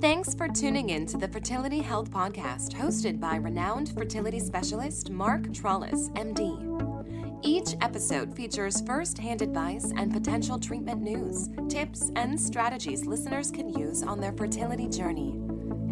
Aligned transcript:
Thanks 0.00 0.34
for 0.34 0.46
tuning 0.46 0.90
in 0.90 1.06
to 1.06 1.16
the 1.16 1.26
Fertility 1.26 1.78
Health 1.78 2.10
Podcast, 2.10 2.74
hosted 2.74 3.18
by 3.18 3.36
renowned 3.36 3.94
fertility 3.96 4.38
specialist 4.38 5.08
Mark 5.08 5.44
Trolice, 5.54 6.10
MD. 6.10 7.40
Each 7.42 7.74
episode 7.80 8.36
features 8.36 8.82
first 8.82 9.16
hand 9.16 9.40
advice 9.40 9.90
and 9.96 10.12
potential 10.12 10.58
treatment 10.58 11.00
news, 11.00 11.48
tips, 11.70 12.10
and 12.14 12.38
strategies 12.38 13.06
listeners 13.06 13.50
can 13.50 13.70
use 13.70 14.02
on 14.02 14.20
their 14.20 14.32
fertility 14.32 14.86
journey. 14.86 15.40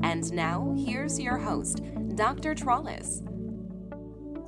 And 0.03 0.31
now, 0.35 0.75
here's 0.77 1.19
your 1.19 1.39
host, 1.39 1.81
Dr. 2.15 2.55
Trolice. 2.55 3.23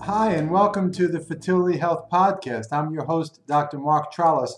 Hi, 0.03 0.33
and 0.33 0.51
welcome 0.51 0.93
to 0.93 1.09
the 1.09 1.21
Fertility 1.21 1.79
Health 1.79 2.11
Podcast. 2.13 2.73
I'm 2.73 2.93
your 2.93 3.05
host, 3.07 3.41
Dr. 3.47 3.79
Mark 3.79 4.13
Trolice, 4.13 4.53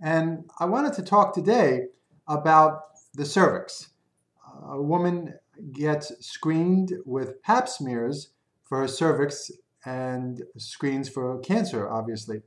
and 0.00 0.48
I 0.58 0.64
wanted 0.64 0.94
to 0.94 1.02
talk 1.02 1.34
today 1.34 1.88
about 2.26 2.80
the 3.12 3.26
cervix. 3.26 3.90
A 4.68 4.80
woman 4.80 5.34
gets 5.72 6.12
screened 6.24 6.92
with 7.04 7.42
pap 7.42 7.68
smears 7.68 8.30
for 8.62 8.80
her 8.80 8.88
cervix 8.88 9.50
and 9.84 10.42
screens 10.56 11.08
for 11.08 11.38
cancer, 11.38 11.88
obviously. 11.88 12.42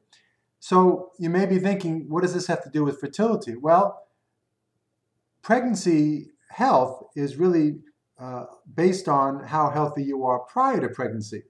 So 0.60 1.12
you 1.18 1.30
may 1.30 1.46
be 1.48 1.58
thinking, 1.58 2.06
what 2.08 2.22
does 2.22 2.34
this 2.34 2.48
have 2.48 2.64
to 2.64 2.70
do 2.70 2.84
with 2.84 3.00
fertility? 3.00 3.56
Well, 3.56 4.06
pregnancy 5.42 6.30
health 6.50 7.04
is 7.16 7.38
really 7.38 7.80
uh, 8.20 8.46
based 8.76 9.08
on 9.08 9.44
how 9.44 9.72
healthy 9.72 10.04
you 10.04 10.24
are 10.26 10.40
prior 10.40 10.80
to 10.80 10.90
pregnancy. 10.90 11.44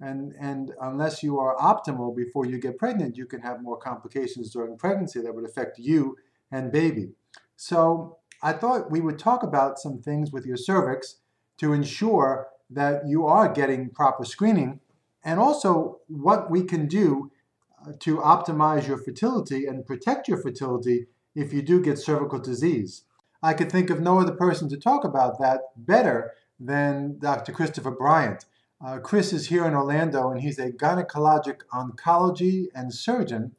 And, 0.00 0.32
and 0.40 0.72
unless 0.80 1.22
you 1.22 1.38
are 1.38 1.56
optimal 1.56 2.16
before 2.16 2.46
you 2.46 2.58
get 2.58 2.78
pregnant, 2.78 3.16
you 3.16 3.26
can 3.26 3.40
have 3.42 3.62
more 3.62 3.76
complications 3.76 4.50
during 4.50 4.78
pregnancy 4.78 5.20
that 5.20 5.34
would 5.34 5.44
affect 5.44 5.78
you 5.78 6.16
and 6.50 6.72
baby. 6.72 7.12
So 7.56 8.18
I 8.44 8.52
thought 8.52 8.90
we 8.90 9.00
would 9.00 9.18
talk 9.18 9.42
about 9.42 9.78
some 9.78 10.02
things 10.02 10.30
with 10.30 10.44
your 10.44 10.58
cervix 10.58 11.16
to 11.56 11.72
ensure 11.72 12.48
that 12.68 13.08
you 13.08 13.26
are 13.26 13.50
getting 13.50 13.88
proper 13.88 14.26
screening 14.26 14.80
and 15.24 15.40
also 15.40 16.00
what 16.08 16.50
we 16.50 16.62
can 16.62 16.86
do 16.86 17.32
uh, 17.80 17.92
to 18.00 18.18
optimize 18.18 18.86
your 18.86 18.98
fertility 18.98 19.64
and 19.64 19.86
protect 19.86 20.28
your 20.28 20.36
fertility 20.36 21.06
if 21.34 21.54
you 21.54 21.62
do 21.62 21.80
get 21.80 21.98
cervical 21.98 22.38
disease. 22.38 23.04
I 23.42 23.54
could 23.54 23.72
think 23.72 23.88
of 23.88 24.02
no 24.02 24.20
other 24.20 24.34
person 24.34 24.68
to 24.68 24.76
talk 24.76 25.04
about 25.04 25.40
that 25.40 25.60
better 25.74 26.32
than 26.60 27.18
Dr. 27.18 27.50
Christopher 27.50 27.92
Bryant. 27.92 28.44
Uh, 28.84 28.98
Chris 28.98 29.32
is 29.32 29.48
here 29.48 29.64
in 29.64 29.72
Orlando 29.72 30.30
and 30.30 30.42
he's 30.42 30.58
a 30.58 30.70
gynecologic 30.70 31.60
oncology 31.72 32.66
and 32.74 32.92
surgeon 32.92 33.52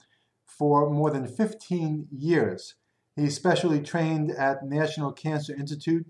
for 0.46 0.92
more 0.92 1.10
than 1.10 1.28
15 1.28 2.08
years. 2.12 2.76
He's 3.16 3.36
specially 3.36 3.82
trained 3.82 4.32
at 4.32 4.66
National 4.66 5.14
Cancer 5.14 5.56
Institute, 5.56 6.06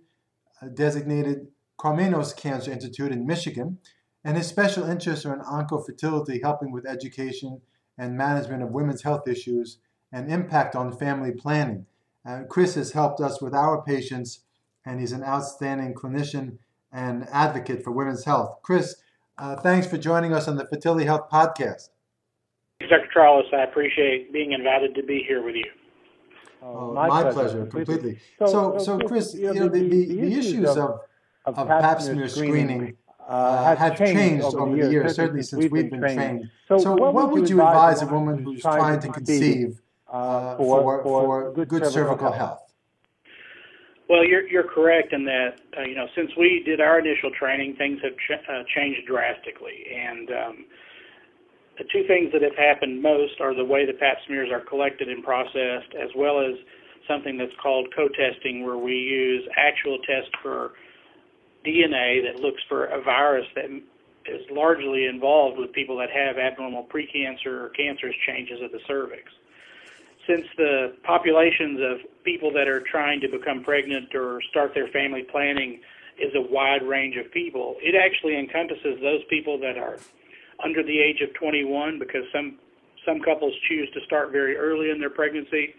uh, 0.61 0.69
designated 0.69 1.47
Karmanos 1.79 2.35
Cancer 2.35 2.71
Institute 2.71 3.11
in 3.11 3.27
Michigan, 3.27 3.77
and 4.23 4.37
his 4.37 4.47
special 4.47 4.89
interests 4.89 5.25
are 5.25 5.33
in 5.33 5.41
oncofertility, 5.41 6.41
helping 6.41 6.71
with 6.71 6.87
education 6.87 7.61
and 7.97 8.17
management 8.17 8.63
of 8.63 8.71
women's 8.71 9.03
health 9.03 9.27
issues 9.27 9.77
and 10.11 10.31
impact 10.31 10.75
on 10.75 10.97
family 10.97 11.31
planning. 11.31 11.85
Uh, 12.25 12.41
Chris 12.49 12.73
has 12.73 12.93
helped 12.93 13.21
us 13.21 13.39
with 13.39 13.53
our 13.53 13.83
patients, 13.83 14.39
and 14.83 14.99
he's 14.99 15.11
an 15.11 15.23
outstanding 15.23 15.93
clinician 15.93 16.57
and 16.91 17.27
advocate 17.31 17.83
for 17.83 17.91
women's 17.91 18.25
health. 18.25 18.57
Chris, 18.63 18.95
uh, 19.37 19.55
thanks 19.57 19.85
for 19.85 19.97
joining 19.97 20.33
us 20.33 20.47
on 20.47 20.55
the 20.55 20.65
Fertility 20.65 21.05
Health 21.05 21.29
Podcast. 21.31 21.89
Dr. 22.79 23.07
Trolice, 23.13 23.53
I 23.53 23.63
appreciate 23.63 24.33
being 24.33 24.53
invited 24.53 24.95
to 24.95 25.03
be 25.03 25.23
here 25.27 25.43
with 25.43 25.55
you. 25.55 25.65
Oh, 26.65 26.93
my, 26.93 27.07
my, 27.07 27.21
pleasure, 27.21 27.65
pleasure 27.65 27.65
completely. 27.67 28.19
So, 28.39 28.47
so, 28.47 28.77
so, 28.79 28.99
Chris, 28.99 29.35
you 29.35 29.53
know, 29.53 29.67
the, 29.67 29.87
the, 29.87 30.05
the 30.05 30.33
issues 30.33 30.69
of, 30.69 31.01
of, 31.45 31.59
of 31.59 31.67
pap 31.67 32.01
smear 32.01 32.27
screening 32.27 32.97
uh, 33.27 33.75
have 33.75 33.97
changed, 33.97 34.13
changed 34.13 34.45
over, 34.45 34.71
the 34.71 34.77
years, 34.77 34.91
years 34.91 35.15
certainly 35.15 35.43
since 35.43 35.61
we've 35.61 35.71
been, 35.71 35.89
been 35.89 35.99
trained. 35.99 36.17
trained. 36.17 36.51
So, 36.67 36.79
so 36.79 36.93
what, 36.93 37.13
what, 37.13 37.31
would 37.31 37.49
you 37.49 37.61
advise 37.61 38.01
a 38.01 38.07
woman 38.07 38.43
who's 38.43 38.61
trying 38.61 38.99
to 38.99 39.09
conceive 39.09 39.79
uh, 40.11 40.11
uh, 40.11 40.57
for, 40.57 41.03
for, 41.03 41.53
good, 41.53 41.67
good 41.67 41.85
cervical 41.85 42.31
health? 42.31 42.37
health? 42.37 42.61
Well, 44.07 44.23
you're 44.23 44.47
you're 44.47 44.67
correct 44.67 45.13
in 45.13 45.25
that 45.25 45.61
uh, 45.75 45.81
you 45.81 45.95
know 45.95 46.05
since 46.15 46.29
we 46.37 46.61
did 46.63 46.79
our 46.79 46.99
initial 46.99 47.31
training, 47.31 47.75
things 47.75 47.99
have 48.03 48.13
ch- 48.13 48.47
uh, 48.47 48.61
changed 48.75 49.07
drastically, 49.07 49.85
and 49.91 50.29
um, 50.29 50.65
the 51.77 51.83
two 51.91 52.07
things 52.07 52.31
that 52.31 52.41
have 52.41 52.55
happened 52.55 53.01
most 53.01 53.41
are 53.41 53.53
the 53.53 53.65
way 53.65 53.85
the 53.85 53.93
pap 53.93 54.17
smears 54.25 54.49
are 54.51 54.61
collected 54.61 55.09
and 55.09 55.23
processed, 55.23 55.93
as 55.99 56.09
well 56.15 56.39
as 56.39 56.55
something 57.07 57.37
that's 57.37 57.55
called 57.61 57.87
co-testing, 57.95 58.63
where 58.63 58.77
we 58.77 58.93
use 58.93 59.47
actual 59.57 59.97
tests 59.99 60.31
for 60.41 60.71
DNA 61.65 62.23
that 62.23 62.39
looks 62.39 62.61
for 62.69 62.85
a 62.85 63.01
virus 63.01 63.45
that 63.55 63.65
is 64.25 64.41
largely 64.49 65.05
involved 65.05 65.59
with 65.59 65.71
people 65.73 65.97
that 65.97 66.09
have 66.09 66.37
abnormal 66.37 66.85
precancer 66.85 67.65
or 67.65 67.69
cancerous 67.69 68.15
changes 68.25 68.61
of 68.61 68.71
the 68.71 68.79
cervix. 68.87 69.23
Since 70.27 70.47
the 70.57 70.95
populations 71.03 71.79
of 71.81 72.23
people 72.23 72.51
that 72.53 72.67
are 72.67 72.81
trying 72.81 73.19
to 73.21 73.27
become 73.27 73.63
pregnant 73.63 74.15
or 74.15 74.41
start 74.49 74.73
their 74.73 74.87
family 74.87 75.23
planning 75.23 75.81
is 76.17 76.33
a 76.33 76.41
wide 76.41 76.81
range 76.81 77.17
of 77.17 77.31
people, 77.31 77.75
it 77.81 77.93
actually 77.93 78.39
encompasses 78.39 78.99
those 79.01 79.21
people 79.29 79.59
that 79.59 79.77
are 79.77 79.99
under 80.63 80.83
the 80.83 80.99
age 80.99 81.21
of 81.21 81.33
21 81.35 81.99
because 81.99 82.23
some 82.33 82.57
some 83.05 83.19
couples 83.21 83.53
choose 83.69 83.87
to 83.93 83.99
start 84.05 84.31
very 84.31 84.57
early 84.57 84.89
in 84.89 84.99
their 84.99 85.11
pregnancy 85.11 85.75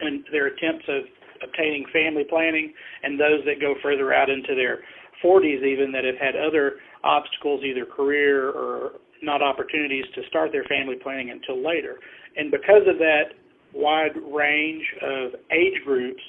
and 0.00 0.24
their 0.30 0.46
attempts 0.46 0.84
of 0.88 1.02
obtaining 1.42 1.84
family 1.92 2.24
planning 2.28 2.72
and 3.02 3.18
those 3.18 3.42
that 3.44 3.60
go 3.60 3.74
further 3.82 4.12
out 4.12 4.30
into 4.30 4.54
their 4.54 4.80
40s 5.24 5.64
even 5.66 5.90
that 5.90 6.04
have 6.04 6.18
had 6.20 6.36
other 6.36 6.78
obstacles 7.02 7.62
either 7.64 7.84
career 7.84 8.50
or 8.50 8.92
not 9.22 9.42
opportunities 9.42 10.04
to 10.14 10.22
start 10.28 10.52
their 10.52 10.64
family 10.64 10.94
planning 11.02 11.30
until 11.30 11.58
later. 11.58 11.98
And 12.36 12.52
because 12.52 12.86
of 12.86 12.98
that 12.98 13.34
wide 13.74 14.14
range 14.30 14.84
of 15.02 15.34
age 15.50 15.82
groups 15.84 16.22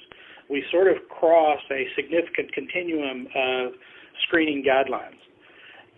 we 0.50 0.64
sort 0.72 0.88
of 0.88 0.98
cross 1.10 1.62
a 1.70 1.86
significant 1.96 2.52
continuum 2.54 3.28
of 3.36 3.74
screening 4.26 4.66
guidelines 4.66 5.22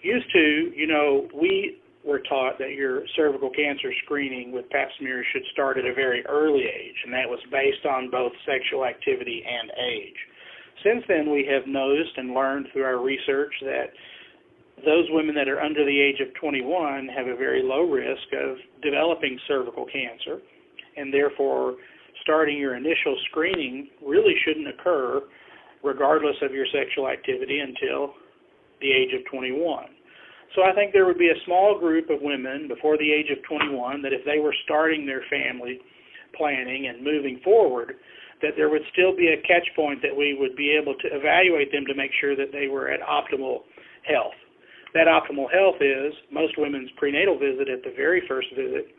used 0.02 0.32
to, 0.34 0.72
you 0.76 0.88
know, 0.88 1.28
we 1.34 1.78
were 2.04 2.20
taught 2.20 2.58
that 2.58 2.72
your 2.72 3.04
cervical 3.16 3.50
cancer 3.50 3.94
screening 4.04 4.52
with 4.52 4.70
pap 4.70 4.90
smears 5.00 5.26
should 5.32 5.44
start 5.54 5.78
at 5.78 5.86
a 5.86 5.94
very 5.94 6.26
early 6.26 6.64
age, 6.64 6.96
and 7.06 7.14
that 7.14 7.30
was 7.30 7.40
based 7.52 7.86
on 7.86 8.10
both 8.10 8.32
sexual 8.46 8.86
activity 8.86 9.44
and 9.46 9.72
age. 9.78 10.18
Since 10.84 11.04
then, 11.08 11.32
we 11.32 11.46
have 11.46 11.68
noticed 11.68 12.18
and 12.18 12.34
learned 12.34 12.68
through 12.74 12.84
our 12.84 12.98
research 12.98 13.54
that 13.62 13.94
those 14.84 15.06
women 15.12 15.36
that 15.36 15.48
are 15.48 15.62
under 15.62 15.86
the 15.86 16.02
age 16.02 16.20
of 16.22 16.34
21 16.42 17.08
have 17.16 17.28
a 17.28 17.36
very 17.36 17.62
low 17.62 17.84
risk 17.84 18.34
of 18.34 18.58
developing 18.82 19.38
cervical 19.48 19.86
cancer, 19.86 20.42
and 20.98 21.14
therefore, 21.14 21.76
starting 22.24 22.58
your 22.58 22.76
initial 22.76 23.16
screening 23.30 23.90
really 24.04 24.34
shouldn't 24.44 24.68
occur 24.68 25.22
regardless 25.84 26.36
of 26.42 26.52
your 26.52 26.66
sexual 26.74 27.08
activity 27.08 27.60
until 27.60 28.14
the 28.82 28.92
age 28.92 29.14
of 29.14 29.26
21. 29.32 29.86
So 30.56 30.64
I 30.64 30.74
think 30.76 30.92
there 30.92 31.06
would 31.06 31.18
be 31.18 31.30
a 31.30 31.46
small 31.46 31.80
group 31.80 32.10
of 32.10 32.20
women 32.22 32.68
before 32.68 32.98
the 32.98 33.12
age 33.12 33.32
of 33.32 33.42
21 33.48 34.02
that 34.02 34.12
if 34.12 34.26
they 34.26 34.40
were 34.40 34.54
starting 34.66 35.06
their 35.06 35.24
family 35.30 35.80
planning 36.36 36.88
and 36.88 37.04
moving 37.04 37.40
forward, 37.44 37.96
that 38.42 38.58
there 38.58 38.70
would 38.70 38.84
still 38.92 39.16
be 39.16 39.32
a 39.32 39.42
catch 39.48 39.68
point 39.76 40.02
that 40.02 40.16
we 40.16 40.36
would 40.38 40.56
be 40.56 40.76
able 40.76 40.96
to 40.96 41.08
evaluate 41.12 41.72
them 41.72 41.86
to 41.86 41.96
make 41.96 42.12
sure 42.20 42.36
that 42.36 42.52
they 42.52 42.68
were 42.68 42.90
at 42.90 43.00
optimal 43.00 43.64
health. 44.04 44.36
That 44.94 45.08
optimal 45.08 45.48
health 45.48 45.80
is 45.80 46.12
most 46.32 46.58
women's 46.58 46.90
prenatal 46.98 47.40
visit 47.40 47.70
at 47.70 47.84
the 47.84 47.94
very 47.96 48.24
first 48.28 48.50
visit 48.56 48.92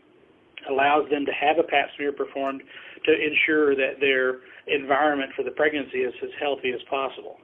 allows 0.71 1.11
them 1.11 1.27
to 1.27 1.33
have 1.33 1.59
a 1.59 1.67
pap 1.67 1.89
smear 1.97 2.13
performed 2.13 2.63
to 3.05 3.13
ensure 3.13 3.75
that 3.75 3.99
their 4.01 4.47
environment 4.69 5.33
for 5.35 5.43
the 5.43 5.51
pregnancy 5.51 6.07
is 6.07 6.15
as 6.23 6.31
healthy 6.41 6.71
as 6.73 6.81
possible. 6.89 7.37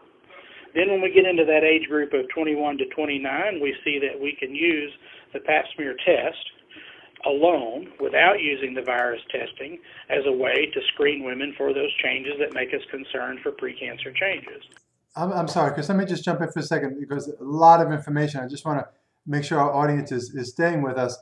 Then 0.75 0.91
when 0.91 1.01
we 1.01 1.13
get 1.13 1.27
into 1.27 1.45
that 1.45 1.65
age 1.65 1.89
group 1.89 2.13
of 2.13 2.29
21 2.35 2.79
to 2.79 2.85
29, 2.87 3.61
we 3.61 3.75
see 3.85 3.99
that 3.99 4.21
we 4.21 4.37
can 4.39 4.55
use 4.55 4.93
the 5.33 5.41
pap 5.41 5.65
smear 5.75 5.95
test 6.05 6.39
alone 7.27 7.89
without 8.01 8.41
using 8.41 8.75
the 8.75 8.83
virus 8.83 9.21
testing 9.31 9.79
as 10.09 10.25
a 10.27 10.33
way 10.33 10.71
to 10.73 10.81
screen 10.95 11.25
women 11.25 11.55
for 11.57 11.75
those 11.75 11.93
changes 12.03 12.35
that 12.39 12.53
make 12.55 12.69
us 12.73 12.83
concerned 12.91 13.41
for 13.43 13.53
precancer 13.53 14.15
changes. 14.15 14.63
I'm, 15.17 15.33
I'm 15.33 15.49
sorry, 15.49 15.73
Chris. 15.75 15.89
Let 15.89 15.99
me 15.99 16.05
just 16.05 16.25
jump 16.25 16.41
in 16.41 16.51
for 16.51 16.61
a 16.61 16.63
second 16.63 16.99
because 17.01 17.29
a 17.29 17.45
lot 17.45 17.81
of 17.85 17.93
information. 17.93 18.41
I 18.41 18.47
just 18.47 18.65
want 18.65 18.79
to 18.79 18.87
make 19.27 19.45
sure 19.45 19.59
our 19.59 19.73
audience 19.73 20.13
is, 20.13 20.35
is 20.35 20.51
staying 20.51 20.83
with 20.83 20.97
us. 20.97 21.19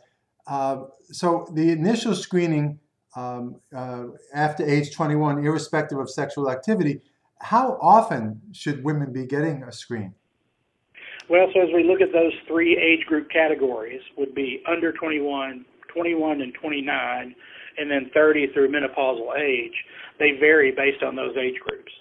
Uh, 0.47 0.85
so 1.11 1.49
the 1.55 1.71
initial 1.71 2.15
screening 2.15 2.79
um, 3.17 3.57
uh, 3.75 4.05
after 4.35 4.69
age 4.69 4.95
21, 4.95 5.45
irrespective 5.45 5.99
of 5.99 6.11
sexual 6.11 6.51
activity, 6.51 7.01
how 7.41 7.79
often 7.81 8.41
should 8.53 8.83
women 8.85 9.13
be 9.13 9.27
getting 9.27 9.63
a 9.63 9.73
screen? 9.73 10.15
Well, 11.29 11.49
so 11.53 11.61
as 11.61 11.69
we 11.75 11.83
look 11.83 12.01
at 12.01 12.13
those 12.13 12.33
three 12.47 12.77
age 12.79 13.05
group 13.07 13.29
categories, 13.31 14.01
would 14.17 14.35
be 14.35 14.63
under 14.71 14.93
21, 14.93 15.65
21 15.93 16.41
and 16.41 16.55
29, 16.55 17.35
and 17.79 17.91
then 17.91 18.11
30 18.15 18.53
through 18.55 18.71
menopausal 18.71 19.37
age. 19.39 19.75
They 20.19 20.39
vary 20.39 20.71
based 20.71 21.03
on 21.03 21.17
those 21.17 21.37
age 21.37 21.59
groups. 21.67 21.93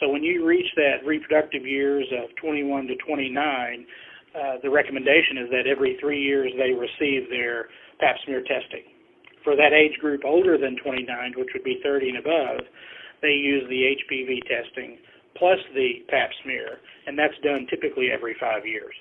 So 0.00 0.10
when 0.10 0.22
you 0.22 0.44
reach 0.44 0.66
that 0.76 1.06
reproductive 1.06 1.64
years 1.64 2.06
of 2.12 2.34
21 2.36 2.86
to 2.88 2.96
29, 2.96 3.86
uh, 4.34 4.58
the 4.62 4.70
recommendation 4.70 5.38
is 5.38 5.50
that 5.50 5.66
every 5.66 5.96
three 6.00 6.20
years 6.20 6.52
they 6.58 6.72
receive 6.72 7.30
their 7.30 7.68
pap 8.00 8.16
smear 8.24 8.42
testing. 8.42 8.84
For 9.42 9.56
that 9.56 9.72
age 9.72 9.98
group 10.00 10.22
older 10.24 10.58
than 10.58 10.76
29, 10.82 11.34
which 11.36 11.48
would 11.54 11.64
be 11.64 11.80
30 11.82 12.10
and 12.10 12.18
above, 12.18 12.66
they 13.24 13.32
use 13.32 13.64
the 13.70 13.96
HPV 13.96 14.42
testing 14.42 14.98
plus 15.36 15.58
the 15.74 16.04
pap 16.08 16.30
smear, 16.42 16.78
and 17.06 17.18
that's 17.18 17.34
done 17.42 17.66
typically 17.68 18.10
every 18.12 18.36
five 18.38 18.66
years. 18.66 18.94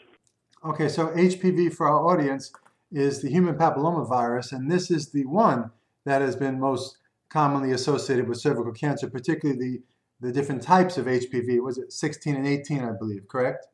Okay, 0.65 0.87
so 0.87 1.07
HPV 1.09 1.73
for 1.73 1.87
our 1.87 2.07
audience 2.07 2.51
is 2.91 3.21
the 3.21 3.29
human 3.29 3.55
papillomavirus, 3.55 4.53
and 4.53 4.71
this 4.71 4.89
is 4.89 5.11
the 5.11 5.25
one 5.25 5.69
that 6.05 6.21
has 6.21 6.35
been 6.35 6.59
most 6.59 6.97
commonly 7.29 7.73
associated 7.73 8.27
with 8.27 8.39
cervical 8.39 8.71
cancer, 8.71 9.09
particularly 9.09 9.59
the, 9.59 10.27
the 10.27 10.31
different 10.31 10.61
types 10.61 10.97
of 10.97 11.05
HPV. 11.05 11.61
Was 11.61 11.77
it 11.77 11.91
16 11.91 12.35
and 12.35 12.47
18, 12.47 12.83
I 12.83 12.91
believe, 12.97 13.27
correct? 13.27 13.67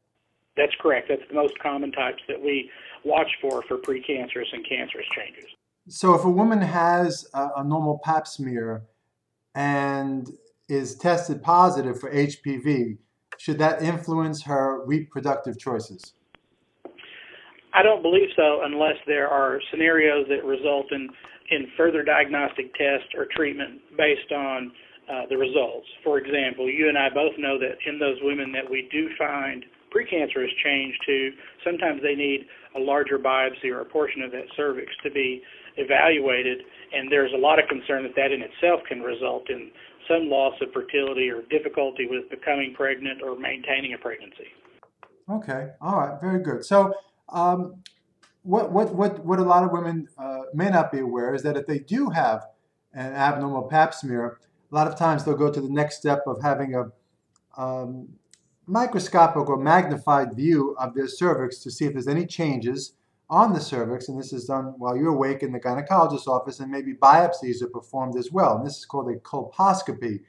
That's 0.57 0.73
correct. 0.81 1.07
That's 1.09 1.21
the 1.29 1.35
most 1.35 1.57
common 1.59 1.91
types 1.91 2.21
that 2.27 2.41
we 2.41 2.69
watch 3.05 3.29
for 3.39 3.61
for 3.67 3.77
precancerous 3.77 4.51
and 4.51 4.67
cancerous 4.67 5.05
changes. 5.15 5.45
So 5.87 6.15
if 6.15 6.25
a 6.25 6.29
woman 6.29 6.61
has 6.61 7.27
a, 7.33 7.49
a 7.57 7.63
normal 7.63 7.99
pap 8.03 8.27
smear 8.27 8.83
and 9.59 10.31
is 10.69 10.95
tested 10.95 11.43
positive 11.43 11.99
for 11.99 12.09
HPV, 12.13 12.97
should 13.37 13.59
that 13.59 13.81
influence 13.81 14.41
her 14.43 14.85
reproductive 14.85 15.59
choices? 15.59 16.13
I 17.73 17.83
don't 17.83 18.01
believe 18.01 18.29
so 18.37 18.61
unless 18.63 18.95
there 19.05 19.27
are 19.27 19.59
scenarios 19.69 20.27
that 20.29 20.45
result 20.45 20.85
in, 20.93 21.09
in 21.51 21.67
further 21.75 22.03
diagnostic 22.03 22.73
tests 22.75 23.09
or 23.17 23.27
treatment 23.35 23.81
based 23.97 24.31
on 24.31 24.71
uh, 25.11 25.23
the 25.29 25.35
results. 25.35 25.87
For 26.05 26.19
example, 26.19 26.69
you 26.69 26.87
and 26.87 26.97
I 26.97 27.09
both 27.09 27.33
know 27.37 27.59
that 27.59 27.75
in 27.85 27.99
those 27.99 28.17
women 28.21 28.53
that 28.53 28.69
we 28.69 28.87
do 28.93 29.09
find 29.17 29.65
precancerous 29.93 30.55
change 30.63 30.95
to, 31.05 31.31
sometimes 31.65 32.01
they 32.01 32.15
need 32.15 32.45
a 32.77 32.79
larger 32.79 33.19
biopsy 33.19 33.73
or 33.73 33.81
a 33.81 33.85
portion 33.85 34.21
of 34.21 34.31
that 34.31 34.45
cervix 34.55 34.87
to 35.03 35.11
be 35.11 35.41
evaluated, 35.77 36.59
and 36.93 37.11
there's 37.11 37.31
a 37.33 37.37
lot 37.37 37.59
of 37.59 37.67
concern 37.67 38.03
that 38.03 38.15
that 38.15 38.31
in 38.31 38.41
itself 38.41 38.81
can 38.87 39.01
result 39.01 39.49
in 39.49 39.71
some 40.07 40.29
loss 40.29 40.53
of 40.61 40.71
fertility 40.73 41.29
or 41.29 41.43
difficulty 41.49 42.07
with 42.09 42.29
becoming 42.29 42.73
pregnant 42.73 43.21
or 43.21 43.37
maintaining 43.37 43.93
a 43.93 43.97
pregnancy. 43.97 44.47
Okay, 45.29 45.69
all 45.81 45.99
right, 45.99 46.19
very 46.19 46.41
good. 46.41 46.65
So, 46.65 46.93
um, 47.29 47.75
what, 48.43 48.71
what, 48.71 48.95
what, 48.95 49.23
what 49.23 49.39
a 49.39 49.43
lot 49.43 49.63
of 49.63 49.71
women 49.71 50.07
uh, 50.17 50.41
may 50.53 50.69
not 50.69 50.91
be 50.91 50.99
aware 50.99 51.35
is 51.35 51.43
that 51.43 51.55
if 51.55 51.67
they 51.67 51.79
do 51.79 52.09
have 52.09 52.47
an 52.93 53.13
abnormal 53.13 53.63
pap 53.63 53.93
smear, 53.93 54.39
a 54.71 54.75
lot 54.75 54.87
of 54.87 54.95
times 54.95 55.23
they'll 55.23 55.35
go 55.35 55.51
to 55.51 55.61
the 55.61 55.69
next 55.69 55.97
step 55.97 56.23
of 56.25 56.41
having 56.41 56.73
a 56.75 57.61
um, 57.61 58.07
microscopic 58.65 59.49
or 59.49 59.57
magnified 59.57 60.35
view 60.35 60.75
of 60.79 60.93
their 60.93 61.07
cervix 61.07 61.59
to 61.59 61.69
see 61.69 61.85
if 61.85 61.93
there's 61.93 62.07
any 62.07 62.25
changes 62.25 62.93
on 63.29 63.53
the 63.53 63.59
cervix, 63.59 64.09
and 64.09 64.19
this 64.19 64.33
is 64.33 64.45
done 64.45 64.73
while 64.77 64.97
you're 64.97 65.13
awake 65.13 65.43
in 65.43 65.51
the 65.51 65.59
gynecologist's 65.59 66.27
office, 66.27 66.59
and 66.59 66.71
maybe 66.71 66.93
biopsies 66.93 67.61
are 67.61 67.67
performed 67.67 68.17
as 68.17 68.31
well. 68.31 68.57
And 68.57 68.65
this 68.65 68.77
is 68.77 68.85
called 68.85 69.09
a 69.09 69.17
colposcopy. 69.17 70.21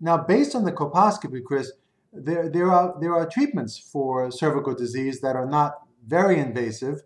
Now, 0.00 0.16
based 0.16 0.54
on 0.54 0.64
the 0.64 0.72
colposcopy, 0.72 1.42
Chris, 1.42 1.72
there, 2.12 2.48
there, 2.48 2.70
are, 2.70 2.94
there 3.00 3.14
are 3.14 3.26
treatments 3.26 3.78
for 3.78 4.30
cervical 4.30 4.74
disease 4.74 5.20
that 5.20 5.34
are 5.34 5.46
not 5.46 5.82
very 6.06 6.38
invasive. 6.38 7.02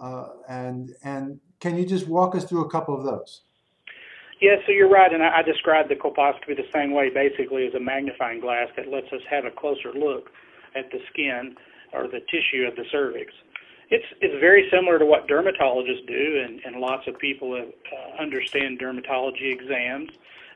Uh, 0.00 0.28
and, 0.48 0.94
and 1.04 1.38
can 1.60 1.76
you 1.76 1.86
just 1.86 2.08
walk 2.08 2.34
us 2.34 2.44
through 2.44 2.64
a 2.64 2.70
couple 2.70 2.96
of 2.96 3.04
those? 3.04 3.42
Yeah, 4.40 4.56
so 4.64 4.72
you're 4.72 4.88
right, 4.88 5.12
and 5.12 5.22
I, 5.22 5.38
I 5.38 5.42
described 5.42 5.90
the 5.90 5.96
colposcopy 5.96 6.56
the 6.56 6.66
same 6.74 6.92
way, 6.92 7.10
basically 7.10 7.66
as 7.66 7.74
a 7.74 7.80
magnifying 7.80 8.40
glass 8.40 8.68
that 8.76 8.88
lets 8.88 9.12
us 9.12 9.20
have 9.30 9.44
a 9.44 9.50
closer 9.50 9.92
look 9.92 10.30
at 10.74 10.90
the 10.90 10.98
skin 11.12 11.54
or 11.92 12.08
the 12.08 12.20
tissue 12.30 12.64
of 12.66 12.74
the 12.76 12.84
cervix. 12.90 13.32
It's 13.90 14.06
it's 14.20 14.38
very 14.40 14.70
similar 14.72 14.98
to 15.00 15.04
what 15.04 15.26
dermatologists 15.26 16.06
do, 16.06 16.42
and, 16.44 16.60
and 16.64 16.76
lots 16.76 17.08
of 17.08 17.18
people 17.18 17.56
have, 17.56 17.68
uh, 17.68 18.22
understand 18.22 18.78
dermatology 18.78 19.52
exams. 19.52 20.10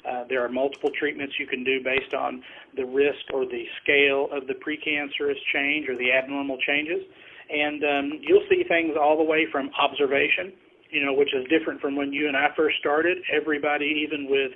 Uh, 0.08 0.22
there 0.28 0.44
are 0.44 0.48
multiple 0.48 0.90
treatments 0.96 1.34
you 1.38 1.46
can 1.46 1.64
do 1.64 1.82
based 1.82 2.14
on 2.14 2.42
the 2.76 2.84
risk 2.84 3.24
or 3.32 3.44
the 3.46 3.64
scale 3.82 4.28
of 4.30 4.46
the 4.46 4.54
precancerous 4.54 5.38
change 5.52 5.88
or 5.88 5.96
the 5.96 6.12
abnormal 6.12 6.58
changes, 6.58 7.02
and 7.50 7.82
um, 7.82 8.20
you'll 8.22 8.46
see 8.48 8.62
things 8.68 8.94
all 9.00 9.16
the 9.16 9.24
way 9.24 9.46
from 9.50 9.68
observation, 9.80 10.52
you 10.90 11.04
know, 11.04 11.12
which 11.12 11.34
is 11.34 11.44
different 11.48 11.80
from 11.80 11.96
when 11.96 12.12
you 12.12 12.28
and 12.28 12.36
I 12.36 12.48
first 12.54 12.76
started. 12.78 13.18
Everybody, 13.32 14.06
even 14.06 14.30
with 14.30 14.52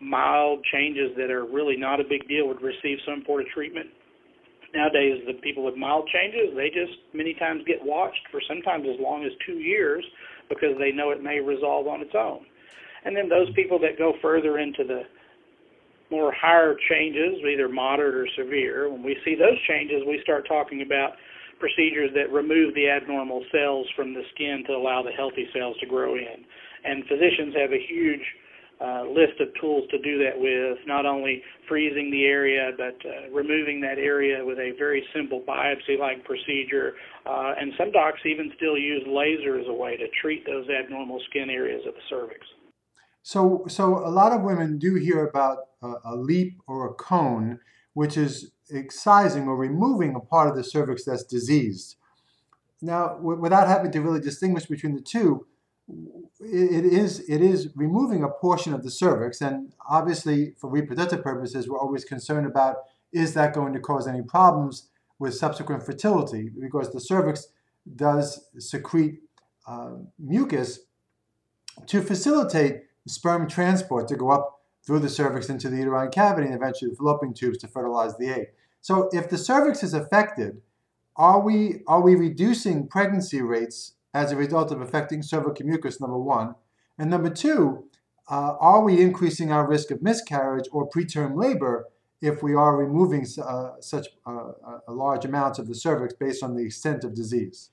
mild 0.00 0.64
changes 0.72 1.10
that 1.18 1.30
are 1.30 1.44
really 1.44 1.76
not 1.76 2.00
a 2.00 2.04
big 2.04 2.26
deal, 2.28 2.48
would 2.48 2.62
receive 2.62 2.96
some 3.04 3.22
sort 3.26 3.42
of 3.42 3.48
treatment 3.48 3.88
nowadays 4.74 5.22
the 5.26 5.34
people 5.34 5.64
with 5.64 5.76
mild 5.76 6.08
changes 6.08 6.56
they 6.56 6.68
just 6.68 6.98
many 7.12 7.34
times 7.34 7.62
get 7.66 7.78
watched 7.84 8.26
for 8.30 8.40
sometimes 8.48 8.86
as 8.88 8.98
long 9.00 9.24
as 9.24 9.32
two 9.46 9.58
years 9.58 10.04
because 10.48 10.76
they 10.78 10.92
know 10.92 11.10
it 11.10 11.22
may 11.22 11.40
resolve 11.40 11.86
on 11.86 12.00
its 12.00 12.14
own. 12.14 12.44
And 13.04 13.16
then 13.16 13.28
those 13.28 13.52
people 13.54 13.78
that 13.80 13.98
go 13.98 14.14
further 14.22 14.58
into 14.58 14.84
the 14.84 15.02
more 16.10 16.32
higher 16.32 16.76
changes 16.90 17.40
either 17.42 17.68
moderate 17.68 18.14
or 18.14 18.28
severe 18.36 18.90
when 18.90 19.02
we 19.02 19.16
see 19.24 19.34
those 19.34 19.58
changes 19.66 20.02
we 20.06 20.20
start 20.22 20.46
talking 20.46 20.82
about 20.82 21.12
procedures 21.58 22.10
that 22.14 22.30
remove 22.30 22.74
the 22.74 22.88
abnormal 22.88 23.44
cells 23.50 23.86
from 23.96 24.12
the 24.12 24.22
skin 24.34 24.62
to 24.66 24.72
allow 24.72 25.02
the 25.02 25.12
healthy 25.12 25.48
cells 25.54 25.76
to 25.80 25.86
grow 25.86 26.16
in. 26.16 26.44
And 26.84 27.04
physicians 27.06 27.54
have 27.56 27.72
a 27.72 27.78
huge 27.78 28.20
uh, 28.82 29.04
list 29.04 29.40
of 29.40 29.48
tools 29.60 29.84
to 29.90 29.98
do 29.98 30.18
that 30.18 30.34
with, 30.34 30.78
not 30.86 31.06
only 31.06 31.42
freezing 31.68 32.10
the 32.10 32.24
area, 32.24 32.72
but 32.76 32.96
uh, 33.08 33.30
removing 33.32 33.80
that 33.80 33.98
area 33.98 34.44
with 34.44 34.58
a 34.58 34.72
very 34.76 35.04
simple 35.14 35.40
biopsy-like 35.46 36.24
procedure. 36.24 36.94
Uh, 37.24 37.54
and 37.60 37.72
some 37.78 37.92
docs 37.92 38.20
even 38.26 38.50
still 38.56 38.76
use 38.76 39.02
laser 39.06 39.58
as 39.58 39.66
a 39.68 39.72
way 39.72 39.96
to 39.96 40.06
treat 40.20 40.44
those 40.46 40.66
abnormal 40.68 41.20
skin 41.30 41.48
areas 41.48 41.82
of 41.86 41.94
the 41.94 42.00
cervix. 42.08 42.40
So, 43.22 43.64
so 43.68 43.98
a 43.98 44.10
lot 44.10 44.32
of 44.32 44.42
women 44.42 44.78
do 44.78 44.96
hear 44.96 45.24
about 45.24 45.58
a, 45.80 45.94
a 46.04 46.16
LEEP 46.16 46.60
or 46.66 46.88
a 46.88 46.94
cone, 46.94 47.60
which 47.94 48.16
is 48.16 48.50
excising 48.74 49.46
or 49.46 49.56
removing 49.56 50.16
a 50.16 50.20
part 50.20 50.48
of 50.48 50.56
the 50.56 50.64
cervix 50.64 51.04
that's 51.04 51.22
diseased. 51.22 51.96
Now, 52.80 53.14
w- 53.14 53.40
without 53.40 53.68
having 53.68 53.92
to 53.92 54.00
really 54.00 54.20
distinguish 54.20 54.66
between 54.66 54.94
the 54.96 55.00
two, 55.00 55.46
it 55.88 56.84
is 56.84 57.20
it 57.28 57.40
is 57.40 57.68
removing 57.74 58.22
a 58.22 58.28
portion 58.28 58.72
of 58.72 58.82
the 58.82 58.90
cervix, 58.90 59.40
and 59.40 59.72
obviously 59.88 60.54
for 60.58 60.70
reproductive 60.70 61.22
purposes, 61.22 61.68
we're 61.68 61.78
always 61.78 62.04
concerned 62.04 62.46
about 62.46 62.76
is 63.12 63.34
that 63.34 63.54
going 63.54 63.72
to 63.72 63.80
cause 63.80 64.08
any 64.08 64.22
problems 64.22 64.88
with 65.18 65.34
subsequent 65.34 65.84
fertility 65.84 66.50
because 66.60 66.92
the 66.92 67.00
cervix 67.00 67.48
does 67.96 68.46
secrete 68.58 69.20
uh, 69.66 69.90
mucus 70.18 70.80
to 71.86 72.00
facilitate 72.00 72.82
sperm 73.06 73.48
transport 73.48 74.08
to 74.08 74.16
go 74.16 74.30
up 74.30 74.60
through 74.84 74.98
the 74.98 75.08
cervix 75.08 75.48
into 75.48 75.68
the 75.68 75.76
uterine 75.76 76.10
cavity 76.10 76.46
and 76.46 76.56
eventually 76.56 76.90
the 76.90 76.96
fallopian 76.96 77.32
tubes 77.32 77.58
to 77.58 77.68
fertilize 77.68 78.16
the 78.16 78.28
egg. 78.28 78.46
So 78.80 79.08
if 79.12 79.28
the 79.28 79.38
cervix 79.38 79.82
is 79.82 79.94
affected, 79.94 80.60
are 81.14 81.40
we 81.40 81.82
are 81.86 82.00
we 82.00 82.14
reducing 82.14 82.88
pregnancy 82.88 83.42
rates 83.42 83.92
as 84.14 84.32
a 84.32 84.36
result 84.36 84.70
of 84.72 84.80
affecting 84.80 85.22
cervical 85.22 85.66
mucus, 85.66 86.00
number 86.00 86.18
one. 86.18 86.54
And 86.98 87.10
number 87.10 87.30
two, 87.30 87.84
uh, 88.30 88.56
are 88.60 88.82
we 88.82 89.00
increasing 89.00 89.50
our 89.52 89.66
risk 89.66 89.90
of 89.90 90.02
miscarriage 90.02 90.68
or 90.72 90.88
preterm 90.88 91.36
labor 91.36 91.88
if 92.20 92.42
we 92.42 92.54
are 92.54 92.76
removing 92.76 93.26
uh, 93.42 93.72
such 93.80 94.06
uh, 94.26 94.52
large 94.88 95.24
amounts 95.24 95.58
of 95.58 95.66
the 95.66 95.74
cervix 95.74 96.14
based 96.14 96.42
on 96.42 96.54
the 96.54 96.64
extent 96.64 97.04
of 97.04 97.14
disease? 97.14 97.70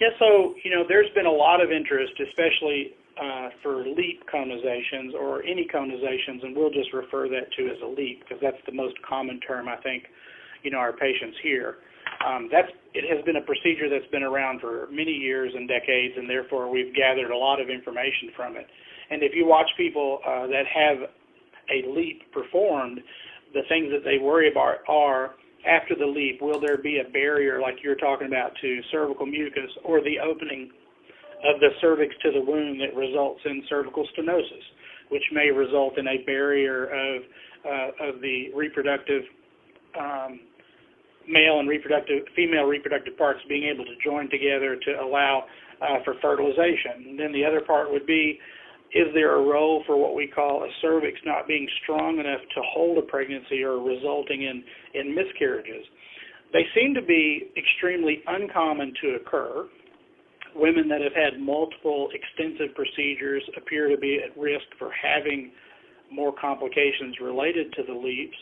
Yeah, 0.00 0.10
so, 0.18 0.54
you 0.62 0.70
know, 0.70 0.84
there's 0.86 1.10
been 1.14 1.26
a 1.26 1.30
lot 1.30 1.60
of 1.60 1.72
interest, 1.72 2.12
especially 2.20 2.94
uh, 3.20 3.48
for 3.62 3.84
LEEP 3.84 4.22
conizations 4.32 5.12
or 5.14 5.42
any 5.42 5.66
conizations, 5.66 6.44
and 6.44 6.56
we'll 6.56 6.70
just 6.70 6.92
refer 6.92 7.28
that 7.28 7.50
to 7.56 7.68
as 7.68 7.80
a 7.82 7.86
LEEP 7.86 8.20
because 8.20 8.38
that's 8.40 8.60
the 8.66 8.72
most 8.72 8.94
common 9.02 9.40
term 9.40 9.68
I 9.68 9.76
think, 9.76 10.04
you 10.62 10.70
know, 10.70 10.78
our 10.78 10.92
patients 10.92 11.36
hear. 11.42 11.78
Um, 12.26 12.48
that's 12.50 12.68
it 12.94 13.04
has 13.14 13.24
been 13.24 13.36
a 13.36 13.46
procedure 13.46 13.88
that's 13.88 14.10
been 14.10 14.24
around 14.24 14.60
for 14.60 14.88
many 14.90 15.12
years 15.12 15.52
and 15.54 15.68
decades, 15.68 16.14
and 16.16 16.28
therefore 16.28 16.70
we've 16.70 16.94
gathered 16.94 17.30
a 17.30 17.36
lot 17.36 17.60
of 17.60 17.70
information 17.70 18.32
from 18.34 18.56
it. 18.56 18.66
And 19.10 19.22
if 19.22 19.32
you 19.34 19.46
watch 19.46 19.68
people 19.76 20.18
uh, 20.26 20.46
that 20.48 20.64
have 20.66 20.98
a 21.70 21.88
LEEP 21.88 22.32
performed, 22.32 23.00
the 23.54 23.62
things 23.68 23.88
that 23.92 24.04
they 24.04 24.18
worry 24.18 24.50
about 24.50 24.78
are 24.88 25.36
after 25.66 25.94
the 25.94 26.06
LEEP, 26.06 26.40
will 26.40 26.60
there 26.60 26.78
be 26.78 27.00
a 27.00 27.10
barrier 27.10 27.60
like 27.60 27.76
you're 27.82 27.96
talking 27.96 28.26
about 28.26 28.52
to 28.60 28.80
cervical 28.90 29.26
mucus 29.26 29.70
or 29.84 30.00
the 30.00 30.18
opening 30.18 30.70
of 31.44 31.60
the 31.60 31.68
cervix 31.80 32.14
to 32.22 32.32
the 32.32 32.40
womb 32.40 32.78
that 32.78 32.94
results 32.96 33.40
in 33.44 33.62
cervical 33.68 34.06
stenosis, 34.16 34.66
which 35.10 35.22
may 35.32 35.50
result 35.50 35.98
in 35.98 36.06
a 36.08 36.24
barrier 36.26 36.86
of 36.86 37.22
uh, 37.66 38.08
of 38.08 38.20
the 38.20 38.50
reproductive 38.54 39.22
um, 39.98 40.40
male 41.28 41.60
and 41.60 41.68
reproductive 41.68 42.24
female 42.34 42.64
reproductive 42.64 43.16
parts 43.16 43.40
being 43.48 43.64
able 43.64 43.84
to 43.84 43.94
join 44.02 44.30
together 44.30 44.76
to 44.76 44.90
allow 45.00 45.44
uh, 45.82 46.02
for 46.04 46.14
fertilization. 46.20 47.12
And 47.12 47.20
then 47.20 47.32
the 47.32 47.44
other 47.44 47.60
part 47.60 47.92
would 47.92 48.06
be 48.06 48.38
is 48.94 49.12
there 49.12 49.36
a 49.36 49.42
role 49.42 49.84
for 49.86 49.98
what 49.98 50.14
we 50.14 50.26
call 50.26 50.64
a 50.64 50.68
cervix 50.80 51.18
not 51.26 51.46
being 51.46 51.68
strong 51.82 52.18
enough 52.18 52.40
to 52.54 52.62
hold 52.72 52.96
a 52.96 53.02
pregnancy 53.02 53.62
or 53.62 53.76
resulting 53.76 54.42
in, 54.42 54.64
in 54.94 55.14
miscarriages? 55.14 55.84
They 56.52 56.64
seem 56.74 56.94
to 56.94 57.02
be 57.02 57.50
extremely 57.56 58.22
uncommon 58.26 58.94
to 59.02 59.16
occur. 59.20 59.68
Women 60.56 60.88
that 60.88 61.02
have 61.02 61.12
had 61.12 61.38
multiple 61.38 62.08
extensive 62.16 62.74
procedures 62.74 63.42
appear 63.58 63.88
to 63.90 63.98
be 63.98 64.20
at 64.24 64.36
risk 64.40 64.64
for 64.78 64.90
having 64.90 65.52
more 66.10 66.32
complications 66.40 67.16
related 67.20 67.70
to 67.74 67.82
the 67.82 67.92
LEEPs. 67.92 68.40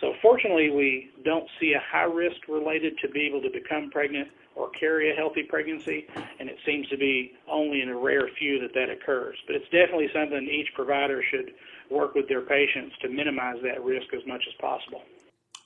So 0.00 0.12
fortunately, 0.20 0.70
we 0.70 1.10
don't 1.24 1.48
see 1.58 1.72
a 1.72 1.80
high 1.90 2.04
risk 2.04 2.36
related 2.48 2.98
to 2.98 3.08
be 3.08 3.26
able 3.26 3.40
to 3.42 3.50
become 3.50 3.90
pregnant 3.90 4.28
or 4.54 4.70
carry 4.70 5.12
a 5.12 5.14
healthy 5.14 5.42
pregnancy, 5.42 6.06
and 6.40 6.48
it 6.48 6.56
seems 6.64 6.88
to 6.88 6.96
be 6.96 7.32
only 7.50 7.82
in 7.82 7.90
a 7.90 7.96
rare 7.96 8.28
few 8.38 8.58
that 8.60 8.72
that 8.74 8.88
occurs. 8.90 9.36
But 9.46 9.56
it's 9.56 9.66
definitely 9.66 10.08
something 10.14 10.48
each 10.50 10.68
provider 10.74 11.22
should 11.30 11.52
work 11.90 12.14
with 12.14 12.28
their 12.28 12.40
patients 12.40 12.96
to 13.02 13.08
minimize 13.08 13.56
that 13.62 13.82
risk 13.84 14.12
as 14.14 14.26
much 14.26 14.42
as 14.48 14.54
possible. 14.60 15.02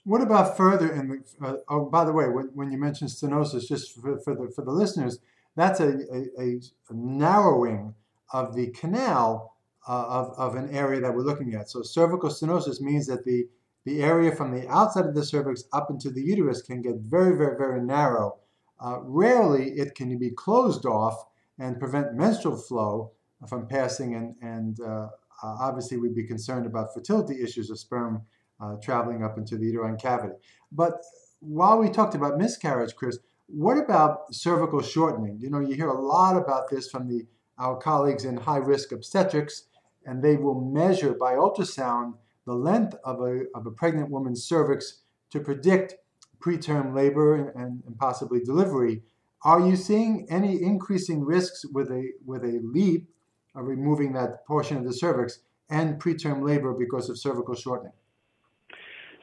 What 0.05 0.23
about 0.23 0.57
further 0.57 0.89
the? 0.89 1.23
Uh, 1.45 1.57
oh, 1.69 1.85
by 1.85 2.05
the 2.05 2.13
way, 2.13 2.29
when, 2.29 2.47
when 2.55 2.73
you 2.73 2.79
mention 2.79 3.07
stenosis, 3.07 3.69
just 3.69 4.01
for, 4.01 4.19
for 4.21 4.35
the 4.35 4.51
for 4.55 4.65
the 4.65 4.73
listeners, 4.73 5.19
that's 5.57 5.79
a, 5.81 5.99
a, 6.39 6.61
a 6.89 6.93
narrowing 6.93 7.95
of 8.33 8.55
the 8.55 8.69
canal 8.69 9.57
uh, 9.89 10.05
of, 10.09 10.39
of 10.39 10.55
an 10.57 10.75
area 10.75 11.01
that 11.01 11.15
we're 11.15 11.23
looking 11.23 11.55
at. 11.55 11.69
So 11.69 11.83
cervical 11.83 12.31
stenosis 12.31 12.81
means 12.81 13.07
that 13.07 13.25
the 13.25 13.47
the 13.85 14.03
area 14.03 14.35
from 14.35 14.53
the 14.55 14.69
outside 14.69 15.07
of 15.07 15.15
the 15.15 15.25
cervix 15.25 15.65
up 15.73 15.91
into 15.91 16.11
the 16.11 16.23
uterus 16.23 16.63
can 16.63 16.83
get 16.83 16.97
very, 16.97 17.37
very, 17.37 17.57
very 17.57 17.81
narrow. 17.81 18.37
Uh, 18.79 18.99
rarely 19.03 19.71
it 19.71 19.95
can 19.95 20.17
be 20.19 20.31
closed 20.31 20.87
off 20.87 21.27
and 21.59 21.79
prevent 21.79 22.15
menstrual 22.15 22.57
flow 22.57 23.13
from 23.49 23.67
passing, 23.67 24.15
and, 24.15 24.35
and 24.43 24.81
uh, 24.81 25.09
obviously 25.43 25.97
we'd 25.97 26.15
be 26.15 26.27
concerned 26.27 26.67
about 26.67 26.93
fertility 26.95 27.43
issues 27.43 27.71
of 27.71 27.79
sperm 27.79 28.23
uh, 28.61 28.77
traveling 28.83 29.25
up 29.25 29.39
into 29.39 29.57
the 29.57 29.67
uterine 29.67 29.97
cavity. 29.97 30.35
But 30.73 30.95
while 31.41 31.79
we 31.79 31.89
talked 31.89 32.15
about 32.15 32.39
miscarriage, 32.39 32.95
Chris, 32.95 33.19
what 33.47 33.79
about 33.79 34.35
cervical 34.35 34.83
shortening? 34.83 35.39
You 35.41 35.51
know, 35.51 35.61
you 35.61 35.75
hear 35.75 35.89
a 35.89 36.01
lot 36.01 36.37
about 36.37 36.71
this 36.71 36.91
from 36.91 37.09
the 37.09 37.27
our 37.59 37.77
colleagues 37.77 38.25
in 38.25 38.39
high 38.39 38.57
risk 38.57 38.91
obstetrics, 38.91 39.65
and 40.07 40.23
they 40.23 40.37
will 40.37 40.59
measure 40.59 41.13
by 41.13 41.35
ultrasound 41.35 42.15
the 42.47 42.55
length 42.55 42.95
of 43.05 43.21
a, 43.21 43.43
of 43.55 43.67
a 43.67 43.71
pregnant 43.71 44.11
woman's 44.11 44.45
cervix 44.45 45.01
to 45.31 45.41
predict 45.41 45.95
preterm 46.41 46.95
labor 46.95 47.51
and, 47.51 47.83
and 47.87 47.99
possibly 47.99 48.41
delivery. 48.41 49.03
Are 49.43 49.61
you 49.61 49.77
seeing 49.77 50.27
any 50.31 50.63
increasing 50.63 51.25
risks 51.25 51.65
with 51.73 51.91
a 51.91 52.11
with 52.27 52.45
a 52.45 52.61
LEEP 52.63 53.09
of 53.55 53.67
removing 53.67 54.13
that 54.13 54.47
portion 54.47 54.77
of 54.77 54.85
the 54.85 54.93
cervix 54.93 55.41
and 55.71 56.01
preterm 56.01 56.47
labor 56.47 56.73
because 56.73 57.09
of 57.09 57.19
cervical 57.19 57.55
shortening? 57.55 57.93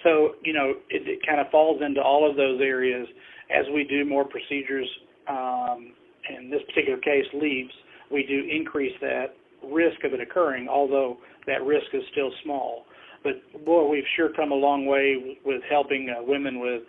So 0.04 0.36
you 0.44 0.54
know 0.54 0.74
it, 0.90 1.08
it 1.08 1.20
kind 1.26 1.40
of 1.40 1.52
falls 1.52 1.82
into 1.86 2.02
all 2.02 2.30
of 2.30 2.36
those 2.36 2.62
areas 2.62 3.08
as 3.56 3.66
we 3.74 3.84
do 3.84 4.06
more 4.06 4.26
procedures. 4.26 4.88
Um, 5.28 5.94
in 6.30 6.50
this 6.50 6.62
particular 6.68 7.00
case, 7.00 7.26
LEEPs, 7.34 7.72
we 8.12 8.24
do 8.24 8.44
increase 8.50 8.94
that 9.02 9.36
risk 9.64 10.04
of 10.04 10.14
it 10.14 10.22
occurring, 10.22 10.68
although 10.68 11.18
that 11.48 11.64
risk 11.64 11.88
is 11.94 12.04
still 12.12 12.32
small. 12.44 12.86
But 13.24 13.66
boy, 13.66 13.90
we've 13.90 14.08
sure 14.16 14.30
come 14.34 14.52
a 14.52 14.56
long 14.56 14.86
way 14.86 15.38
with 15.44 15.62
helping 15.70 16.10
uh, 16.10 16.24
women 16.24 16.60
with 16.60 16.84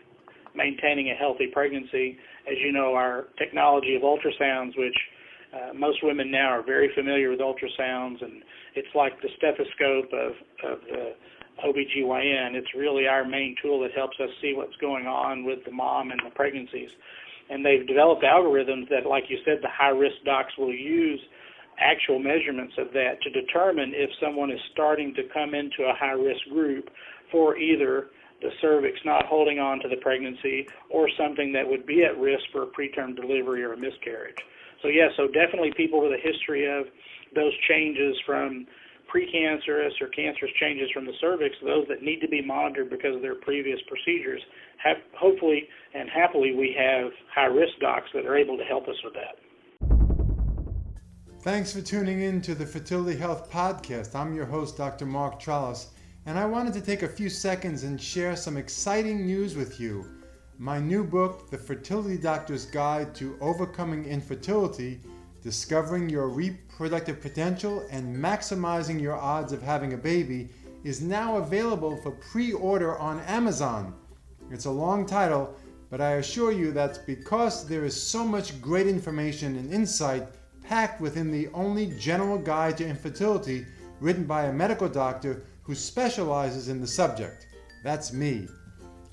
maintaining 0.55 1.11
a 1.11 1.15
healthy 1.15 1.49
pregnancy. 1.53 2.19
As 2.47 2.57
you 2.59 2.73
know, 2.73 2.95
our 2.95 3.27
technology 3.39 3.95
of 3.97 4.03
ultrasounds, 4.03 4.77
which 4.77 4.97
uh, 5.55 5.73
most 5.75 5.99
women 6.03 6.31
now 6.31 6.49
are 6.49 6.63
very 6.63 6.91
familiar 6.95 7.31
with 7.31 7.41
ultrasounds, 7.41 8.23
and 8.23 8.43
it's 8.75 8.89
like 8.95 9.21
the 9.23 9.29
stethoscope 9.37 10.13
of, 10.13 10.33
of 10.71 10.79
the 10.91 11.15
OBGYN. 11.65 12.55
It's 12.55 12.75
really 12.77 13.07
our 13.07 13.25
main 13.25 13.57
tool 13.63 13.81
that 13.81 13.93
helps 13.93 14.17
us 14.21 14.31
see 14.41 14.53
what's 14.55 14.77
going 14.77 15.07
on 15.07 15.45
with 15.45 15.65
the 15.65 15.73
mom 15.73 16.11
and 16.11 16.21
the 16.25 16.31
pregnancies. 16.31 16.91
And 17.51 17.65
they've 17.65 17.87
developed 17.87 18.25
algorithms 18.25 18.89
that, 18.91 19.07
like 19.09 19.25
you 19.29 19.39
said, 19.45 19.59
the 19.63 19.73
high 19.73 19.91
risk 19.91 20.17
docs 20.25 20.53
will 20.59 20.73
use 20.73 21.21
actual 21.81 22.19
measurements 22.19 22.75
of 22.79 22.93
that 22.93 23.21
to 23.23 23.31
determine 23.31 23.93
if 23.95 24.11
someone 24.21 24.51
is 24.51 24.61
starting 24.73 25.15
to 25.15 25.23
come 25.33 25.55
into 25.55 25.85
a 25.85 25.95
high 25.95 26.13
risk 26.13 26.41
group 26.53 26.91
for 27.31 27.57
either 27.57 28.09
the 28.41 28.51
cervix 28.61 28.99
not 29.05 29.27
holding 29.27 29.59
on 29.59 29.81
to 29.81 29.89
the 29.89 29.97
pregnancy 29.97 30.67
or 30.91 31.09
something 31.19 31.53
that 31.53 31.67
would 31.67 31.87
be 31.87 32.05
at 32.05 32.17
risk 32.19 32.45
for 32.53 32.63
a 32.63 32.67
preterm 32.67 33.17
delivery 33.17 33.65
or 33.65 33.73
a 33.73 33.77
miscarriage. 33.77 34.39
So, 34.83 34.89
yeah, 34.89 35.09
so 35.17 35.27
definitely 35.27 35.73
people 35.77 36.01
with 36.01 36.13
a 36.13 36.23
history 36.23 36.67
of 36.67 36.87
those 37.35 37.53
changes 37.69 38.17
from 38.25 38.67
precancerous 39.13 39.91
or 40.01 40.09
cancerous 40.09 40.53
changes 40.61 40.89
from 40.93 41.07
the 41.07 41.15
cervix, 41.21 41.57
those 41.65 41.87
that 41.89 42.03
need 42.03 42.21
to 42.21 42.29
be 42.29 42.43
monitored 42.43 42.91
because 42.91 43.17
of 43.17 43.23
their 43.23 43.35
previous 43.35 43.81
procedures, 43.89 44.41
have 44.77 44.99
hopefully 45.19 45.67
and 45.95 46.09
happily 46.09 46.55
we 46.55 46.77
have 46.79 47.11
high 47.35 47.47
risk 47.51 47.73
docs 47.81 48.09
that 48.15 48.27
are 48.27 48.37
able 48.37 48.57
to 48.57 48.65
help 48.65 48.87
us 48.87 48.97
with 49.03 49.15
that. 49.15 49.41
Thanks 51.43 51.73
for 51.73 51.81
tuning 51.81 52.23
in 52.23 52.41
to 52.43 52.55
the 52.57 52.67
Fertility 52.67 53.17
Health 53.17 53.49
Podcast. 53.49 54.17
I'm 54.17 54.35
your 54.35 54.45
host, 54.45 54.77
Dr. 54.77 55.07
Mark 55.07 55.41
Trolice, 55.41 55.87
and 56.27 56.37
I 56.37 56.45
wanted 56.45 56.73
to 56.75 56.81
take 56.81 57.05
a 57.05 57.09
few 57.09 57.31
seconds 57.31 57.85
and 57.85 57.99
share 57.99 58.35
some 58.35 58.57
exciting 58.57 59.25
news 59.25 59.55
with 59.55 59.79
you. 59.79 60.05
My 60.59 60.81
new 60.81 61.05
book, 61.05 61.49
The 61.49 61.57
Fertility 61.57 62.19
Doctor's 62.19 62.67
Guide 62.67 63.15
to 63.15 63.39
Overcoming 63.41 64.05
Infertility 64.05 65.01
Discovering 65.41 66.11
Your 66.11 66.29
Reproductive 66.29 67.21
Potential 67.21 67.87
and 67.89 68.17
Maximizing 68.17 69.01
Your 69.01 69.15
Odds 69.15 69.53
of 69.53 69.63
Having 69.63 69.93
a 69.93 69.97
Baby, 69.97 70.49
is 70.83 71.01
now 71.01 71.37
available 71.37 71.97
for 71.99 72.11
pre 72.11 72.53
order 72.53 72.99
on 72.99 73.21
Amazon. 73.21 73.95
It's 74.51 74.65
a 74.65 74.71
long 74.71 75.07
title, 75.07 75.55
but 75.89 76.01
I 76.01 76.15
assure 76.15 76.51
you 76.51 76.73
that's 76.73 76.99
because 76.99 77.65
there 77.65 77.85
is 77.85 77.95
so 77.95 78.25
much 78.25 78.61
great 78.61 78.89
information 78.89 79.57
and 79.57 79.73
insight 79.73 80.27
packed 80.69 81.01
within 81.01 81.31
the 81.31 81.49
only 81.55 81.87
general 81.99 82.37
guide 82.37 82.77
to 82.77 82.87
infertility 82.87 83.65
written 84.01 84.25
by 84.25 84.45
a 84.45 84.53
medical 84.53 84.89
doctor 84.89 85.43
who 85.63 85.75
specializes 85.75 86.69
in 86.69 86.79
the 86.79 86.87
subject. 86.87 87.47
That's 87.83 88.13
me. 88.13 88.47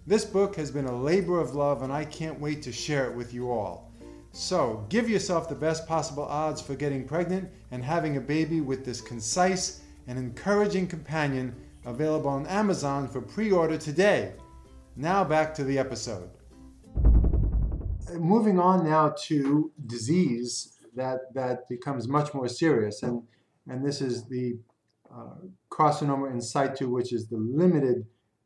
This 0.06 0.26
book 0.26 0.58
has 0.58 0.70
been 0.70 0.86
a 0.86 1.02
labor 1.02 1.40
of 1.40 1.56
love, 1.56 1.82
and 1.82 1.94
I 1.94 2.04
can't 2.04 2.42
wait 2.42 2.62
to 2.64 2.74
share 2.74 3.10
it 3.10 3.16
with 3.16 3.34
you 3.34 3.52
all. 3.52 3.90
So, 4.34 4.86
give 4.90 5.10
yourself 5.10 5.48
the 5.48 5.56
best 5.56 5.88
possible 5.88 6.26
odds 6.26 6.62
for 6.62 6.76
getting 6.76 7.08
pregnant 7.08 7.50
and 7.72 7.82
having 7.82 8.18
a 8.18 8.22
baby 8.22 8.60
with 8.60 8.84
this 8.84 9.00
concise 9.00 9.82
and 10.08 10.20
encouraging 10.20 10.88
companion 10.88 11.56
available 11.86 12.32
on 12.32 12.46
Amazon 12.48 13.08
for 13.08 13.22
pre 13.22 13.52
order 13.52 13.78
today. 13.78 14.34
Now, 14.98 15.24
back 15.24 15.56
to 15.56 15.64
the 15.64 15.80
episode. 15.80 16.30
Moving 18.14 18.60
on 18.60 18.86
now 18.86 19.16
to 19.28 19.72
disease 19.88 20.75
that 20.96 21.34
that 21.34 21.68
becomes 21.70 22.08
much 22.08 22.34
more 22.34 22.48
serious. 22.48 23.04
And 23.04 23.24
and 23.68 23.86
this 23.86 24.02
is 24.02 24.26
the 24.26 24.58
uh, 25.14 25.36
carcinoma 25.70 26.32
in 26.32 26.42
situ, 26.42 26.90
which 26.90 27.14
is 27.14 27.28
the 27.28 27.38
limited 27.38 28.06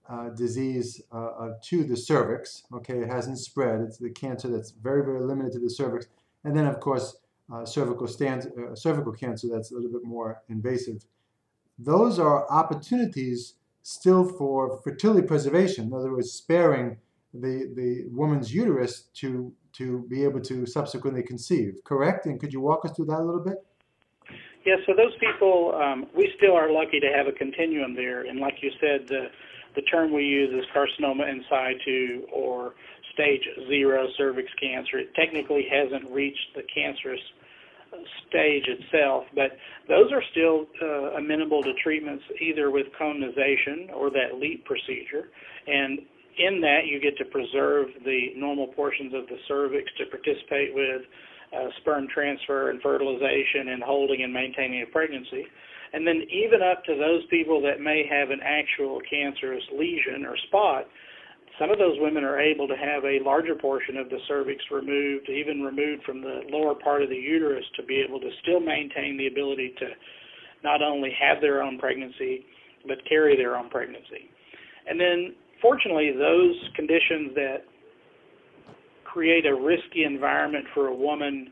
uh, 0.10 0.30
disease 0.30 1.02
uh, 1.12 1.50
to 1.64 1.84
the 1.84 1.96
cervix. 1.96 2.64
Okay, 2.74 3.00
it 3.00 3.10
hasn't 3.10 3.40
spread. 3.40 3.82
It's 3.82 3.98
the 3.98 4.10
cancer 4.10 4.48
that's 4.48 4.72
very 4.72 5.04
very 5.04 5.22
limited 5.22 5.54
to 5.54 5.60
the 5.60 5.70
cervix. 5.70 6.08
And 6.44 6.56
then 6.56 6.66
of 6.66 6.80
course 6.80 7.18
uh, 7.52 7.66
cervical 7.66 8.08
stand, 8.08 8.52
uh, 8.58 8.76
cervical 8.76 9.12
cancer 9.12 9.48
that's 9.52 9.72
a 9.72 9.76
little 9.76 9.92
bit 9.92 10.04
more 10.04 10.42
invasive. 10.50 11.06
Those 11.78 12.20
are 12.20 12.50
opportunities 12.52 13.56
still 13.82 14.24
for 14.24 14.80
fertility 14.84 15.26
preservation. 15.26 15.86
In 15.86 15.94
other 15.94 16.12
words, 16.12 16.32
sparing 16.32 16.98
the, 17.34 17.72
the 17.76 18.06
woman's 18.12 18.54
uterus 18.54 19.04
to 19.16 19.54
to 19.80 20.06
be 20.10 20.24
able 20.24 20.42
to 20.42 20.66
subsequently 20.66 21.24
conceive, 21.24 21.80
correct? 21.84 22.26
And 22.26 22.40
could 22.40 22.54
you 22.54 22.62
walk 22.62 22.86
us 22.86 22.92
through 22.96 23.06
that 23.06 23.20
a 23.20 23.24
little 23.24 23.44
bit? 23.44 23.58
Yeah, 24.66 24.76
so 24.86 24.94
those 24.96 25.16
people, 25.20 25.74
um, 25.82 26.08
we 26.16 26.32
still 26.38 26.54
are 26.54 26.72
lucky 26.72 27.00
to 27.00 27.08
have 27.16 27.28
a 27.28 27.32
continuum 27.32 27.96
there. 27.96 28.26
And 28.26 28.40
like 28.40 28.56
you 28.62 28.72
said, 28.80 29.08
the, 29.08 29.28
the 29.76 29.82
term 29.84 30.14
we 30.14 30.24
use 30.24 30.54
is 30.54 30.66
carcinoma 30.76 31.30
in 31.30 31.44
situ 31.50 32.28
or 32.32 32.74
stage 33.14 33.42
zero 33.68 34.08
cervix 34.18 34.50
cancer. 34.62 35.00
It 35.00 35.16
technically 35.16 35.66
hasn't 35.72 36.12
reached 36.12 36.56
the 36.56 36.64
cancerous 36.64 37.22
stage 38.28 38.66
itself, 38.68 39.26
but 39.34 39.58
those 39.88 40.12
are 40.12 40.22
still 40.32 40.68
uh, 40.82 41.18
amenable 41.18 41.64
to 41.64 41.74
treatments 41.82 42.24
either 42.40 42.70
with 42.70 42.88
conization 42.98 43.90
or 43.96 44.10
that 44.12 44.38
LEEP 44.40 44.66
procedure. 44.66 45.30
And 45.68 46.00
in 46.40 46.62
that, 46.62 46.88
you 46.88 47.00
get 47.00 47.18
to 47.18 47.26
preserve 47.26 47.88
the 48.06 48.34
normal 48.36 48.68
portions 48.68 49.14
of 49.14 49.28
the 49.28 49.38
cervix 49.48 49.92
to 50.00 50.06
participate 50.08 50.74
with 50.74 51.04
uh, 51.52 51.68
sperm 51.82 52.08
transfer 52.14 52.70
and 52.70 52.82
fertilization 52.82 53.70
and 53.70 53.84
holding 53.84 54.24
and 54.24 54.34
maintaining 54.34 54.82
a 54.82 54.86
pregnancy. 54.88 55.46
And 55.92 56.06
then, 56.06 56.22
even 56.30 56.62
up 56.62 56.86
to 56.86 56.96
those 56.96 57.26
people 57.30 57.62
that 57.64 57.82
may 57.82 58.06
have 58.10 58.30
an 58.30 58.40
actual 58.46 59.02
cancerous 59.10 59.64
lesion 59.74 60.26
or 60.26 60.38
spot, 60.48 60.86
some 61.60 61.72
of 61.72 61.78
those 61.78 61.98
women 62.00 62.24
are 62.24 62.40
able 62.40 62.68
to 62.68 62.78
have 62.78 63.04
a 63.04 63.20
larger 63.26 63.56
portion 63.56 63.98
of 63.98 64.10
the 64.10 64.20
cervix 64.28 64.64
removed, 64.72 65.28
even 65.28 65.62
removed 65.62 66.04
from 66.04 66.22
the 66.22 66.42
lower 66.50 66.76
part 66.76 67.02
of 67.02 67.10
the 67.10 67.16
uterus, 67.16 67.66
to 67.76 67.84
be 67.84 68.00
able 68.00 68.20
to 68.20 68.30
still 68.42 68.60
maintain 68.62 69.18
the 69.18 69.28
ability 69.28 69.74
to 69.80 69.88
not 70.64 70.82
only 70.82 71.12
have 71.20 71.42
their 71.42 71.62
own 71.62 71.78
pregnancy, 71.80 72.46
but 72.88 72.98
carry 73.10 73.36
their 73.36 73.58
own 73.58 73.70
pregnancy. 73.70 74.30
And 74.88 75.00
then, 75.00 75.36
fortunately, 75.62 76.12
those 76.12 76.56
conditions 76.76 77.34
that 77.36 77.58
create 79.04 79.46
a 79.46 79.54
risky 79.54 80.04
environment 80.04 80.66
for 80.74 80.88
a 80.88 80.96
woman 80.96 81.52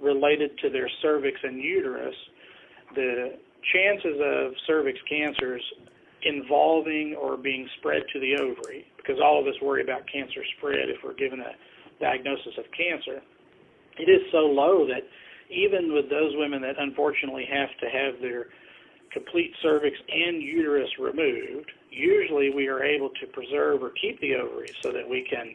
related 0.00 0.50
to 0.58 0.70
their 0.70 0.88
cervix 1.00 1.36
and 1.42 1.62
uterus, 1.62 2.14
the 2.94 3.38
chances 3.72 4.18
of 4.20 4.52
cervix 4.66 4.98
cancers 5.08 5.62
involving 6.24 7.16
or 7.20 7.36
being 7.36 7.68
spread 7.78 8.02
to 8.12 8.20
the 8.20 8.34
ovary, 8.40 8.84
because 8.96 9.16
all 9.22 9.40
of 9.40 9.46
us 9.46 9.54
worry 9.62 9.82
about 9.82 10.02
cancer 10.12 10.42
spread 10.58 10.88
if 10.88 10.98
we're 11.02 11.14
given 11.14 11.40
a 11.40 11.52
diagnosis 12.00 12.54
of 12.58 12.64
cancer, 12.76 13.22
it 13.98 14.08
is 14.10 14.22
so 14.30 14.38
low 14.38 14.86
that 14.86 15.02
even 15.50 15.92
with 15.92 16.08
those 16.08 16.32
women 16.36 16.62
that 16.62 16.74
unfortunately 16.78 17.44
have 17.50 17.68
to 17.80 17.86
have 17.86 18.20
their 18.20 18.46
complete 19.12 19.52
cervix 19.62 19.96
and 20.08 20.40
uterus 20.40 20.88
removed, 20.98 21.70
usually 21.92 22.50
we 22.50 22.68
are 22.68 22.82
able 22.82 23.10
to 23.20 23.26
preserve 23.26 23.82
or 23.82 23.90
keep 23.90 24.20
the 24.20 24.34
ovaries 24.34 24.74
so 24.82 24.92
that 24.92 25.08
we 25.08 25.26
can 25.28 25.54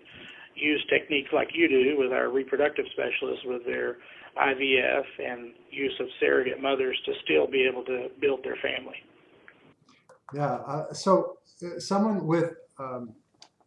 use 0.56 0.84
techniques 0.90 1.30
like 1.34 1.50
you 1.54 1.68
do 1.68 1.96
with 1.98 2.12
our 2.12 2.30
reproductive 2.30 2.86
specialists 2.94 3.44
with 3.46 3.66
their 3.66 3.98
IVF 4.38 5.04
and 5.24 5.54
use 5.72 5.94
of 6.00 6.08
surrogate 6.20 6.62
mothers 6.62 7.00
to 7.06 7.14
still 7.24 7.48
be 7.48 7.68
able 7.68 7.84
to 7.86 8.10
build 8.22 8.44
their 8.44 8.56
family. 8.58 8.96
Yeah, 10.34 10.56
uh, 10.56 10.94
so 10.94 11.38
uh, 11.64 11.80
someone 11.80 12.26
with 12.26 12.54
um, 12.80 13.14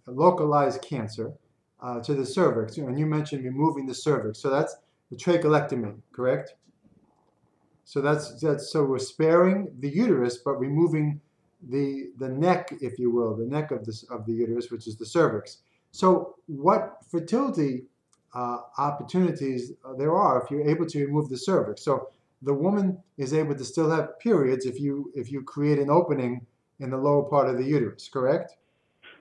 localized 0.07 0.83
cancer 0.83 1.33
uh, 1.81 2.01
to 2.01 2.15
the 2.15 2.27
cervix, 2.27 2.77
and 2.77 2.99
you 2.99 3.07
mentioned 3.07 3.45
removing 3.45 3.87
the 3.87 3.95
cervix, 3.95 4.41
so 4.41 4.51
that's 4.51 4.77
the 5.11 5.17
trachelectomy, 5.17 5.97
correct? 6.13 6.55
So 7.85 8.01
that's 8.01 8.41
that's 8.41 8.71
so 8.71 8.85
we're 8.85 8.99
sparing 8.99 9.73
the 9.81 9.89
uterus, 9.89 10.39
but 10.45 10.61
removing 10.61 11.21
the 11.69 12.11
the 12.19 12.29
neck, 12.29 12.73
if 12.81 12.99
you 12.99 13.11
will, 13.11 13.37
the 13.37 13.47
neck 13.47 13.71
of 13.71 13.85
this 13.85 14.03
of 14.05 14.27
the 14.27 14.33
uterus, 14.33 14.71
which 14.71 14.87
is 14.87 14.97
the 14.97 15.07
cervix. 15.07 15.59
So 15.93 16.37
what 16.47 16.99
fertility 17.11 17.85
uh, 18.35 18.59
opportunities 18.79 19.73
uh, 19.85 19.95
there 19.95 20.15
are 20.15 20.43
if 20.43 20.51
you're 20.51 20.69
able 20.69 20.87
to 20.87 21.05
remove 21.05 21.29
the 21.29 21.37
cervix. 21.37 21.83
So 21.83 22.09
the 22.43 22.55
woman 22.55 22.99
is 23.19 23.35
able 23.35 23.55
to 23.55 23.65
still 23.65 23.91
have 23.91 24.19
periods 24.19 24.67
if 24.67 24.81
you 24.81 25.11
if 25.15 25.31
you 25.31 25.43
create 25.43 25.79
an 25.79 25.91
opening 25.91 26.47
in 26.79 26.91
the 26.91 26.97
lower 26.97 27.23
part 27.23 27.49
of 27.49 27.59
the 27.59 27.65
uterus, 27.65 28.09
correct? 28.09 28.57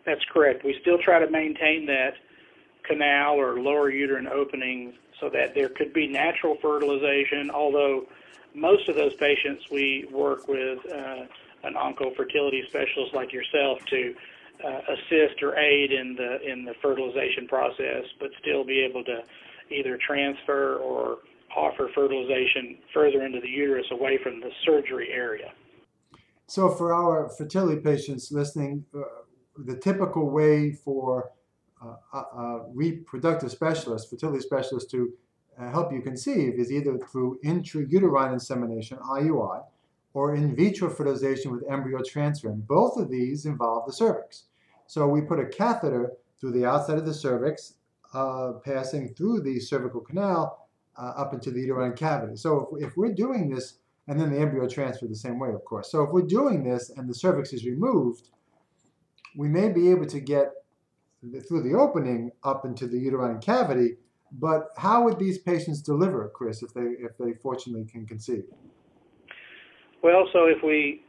That's 0.06 0.24
correct. 0.32 0.64
We 0.64 0.78
still 0.82 0.98
try 0.98 1.20
to 1.20 1.30
maintain 1.30 1.86
that 1.88 2.14
canal 2.84 3.36
or 3.36 3.60
lower 3.60 3.90
uterine 3.90 4.28
opening 4.28 4.94
so 5.20 5.30
that 5.30 5.54
there 5.54 5.70
could 5.70 5.94
be 5.94 6.08
natural 6.08 6.56
fertilization, 6.62 7.52
although 7.52 8.06
most 8.56 8.88
of 8.88 8.96
those 8.96 9.14
patients 9.16 9.66
we 9.70 10.08
work 10.12 10.48
with 10.48 10.80
uh, 10.92 11.26
an 11.64 11.74
oncofertility 11.74 12.68
specialist 12.68 13.14
like 13.14 13.34
yourself 13.34 13.80
to 13.90 14.14
uh, 14.66 14.82
assist 14.94 15.42
or 15.42 15.58
aid 15.58 15.92
in 15.92 16.16
the 16.16 16.42
in 16.50 16.66
the 16.66 16.74
fertilization 16.82 17.48
process, 17.48 18.04
but 18.20 18.30
still 18.42 18.64
be 18.64 18.80
able 18.80 19.04
to 19.04 19.22
either 19.72 19.98
transfer 20.06 20.78
or 20.78 21.20
offer 21.56 21.90
fertilization 21.96 22.78
further 22.94 23.26
into 23.26 23.40
the 23.40 23.48
uterus 23.48 23.86
away 23.92 24.18
from 24.22 24.40
the 24.40 24.50
surgery 24.66 25.10
area. 25.12 25.52
So, 26.48 26.70
for 26.70 26.94
our 26.94 27.30
fertility 27.30 27.82
patients 27.82 28.32
listening, 28.32 28.86
uh, 28.96 29.02
the 29.58 29.76
typical 29.76 30.30
way 30.30 30.72
for 30.72 31.32
uh, 32.14 32.60
reproductive 32.74 33.52
specialist, 33.52 34.10
fertility 34.10 34.42
specialist, 34.42 34.90
to 34.92 35.14
uh, 35.60 35.70
help 35.72 35.94
you 35.94 36.02
conceive 36.02 36.60
is 36.60 36.72
either 36.72 36.98
through 36.98 37.40
intrauterine 37.44 38.34
insemination, 38.34 38.98
IUI, 38.98 39.64
or 40.14 40.36
in 40.36 40.56
vitro 40.56 40.90
fertilization 40.90 41.52
with 41.52 41.70
embryo 41.70 42.00
transfer. 42.04 42.50
And 42.50 42.68
both 42.68 42.98
of 42.98 43.10
these 43.10 43.46
involve 43.46 43.86
the 43.86 43.94
cervix. 43.94 44.46
So 44.88 45.08
we 45.08 45.22
put 45.22 45.40
a 45.40 45.46
catheter 45.46 46.14
through 46.40 46.52
the 46.52 46.66
outside 46.66 46.98
of 46.98 47.06
the 47.06 47.14
cervix, 47.14 47.76
uh, 48.14 48.54
passing 48.66 49.14
through 49.14 49.42
the 49.42 49.60
cervical 49.60 50.02
canal 50.02 50.68
uh, 50.98 51.14
up 51.16 51.34
into 51.34 51.52
the 51.52 51.62
uterine 51.62 51.94
cavity. 51.94 52.36
So 52.36 52.76
if, 52.80 52.90
if 52.90 52.98
we're 52.98 53.14
doing 53.14 53.50
this, 53.50 53.76
and 54.08 54.20
then 54.20 54.32
the 54.34 54.40
embryo 54.40 54.68
transfer 54.68 55.06
the 55.06 55.16
same 55.16 55.38
way, 55.38 55.50
of 55.50 55.64
course. 55.66 55.92
So 55.92 56.02
if 56.02 56.10
we're 56.12 56.24
doing 56.24 56.64
this 56.64 56.90
and 56.90 57.08
the 57.08 57.14
cervix 57.14 57.54
is 57.54 57.64
removed, 57.64 58.30
we 59.38 59.48
may 59.48 59.70
be 59.70 59.92
able 59.92 60.08
to 60.08 60.20
get 60.20 60.52
through 61.48 61.62
the 61.62 61.76
opening 61.78 62.32
up 62.44 62.66
into 62.66 62.88
the 62.88 62.98
uterine 62.98 63.40
cavity. 63.40 63.98
But 64.32 64.70
how 64.78 65.04
would 65.04 65.20
these 65.20 65.38
patients 65.38 65.82
deliver, 65.82 66.32
Chris, 66.34 66.64
if 66.64 66.74
they 66.74 66.82
if 66.82 67.18
they 67.18 67.34
fortunately 67.34 67.86
can 67.86 68.06
conceive? 68.08 68.46
Well, 70.04 70.28
so 70.32 70.46
if 70.46 70.64
we 70.64 71.02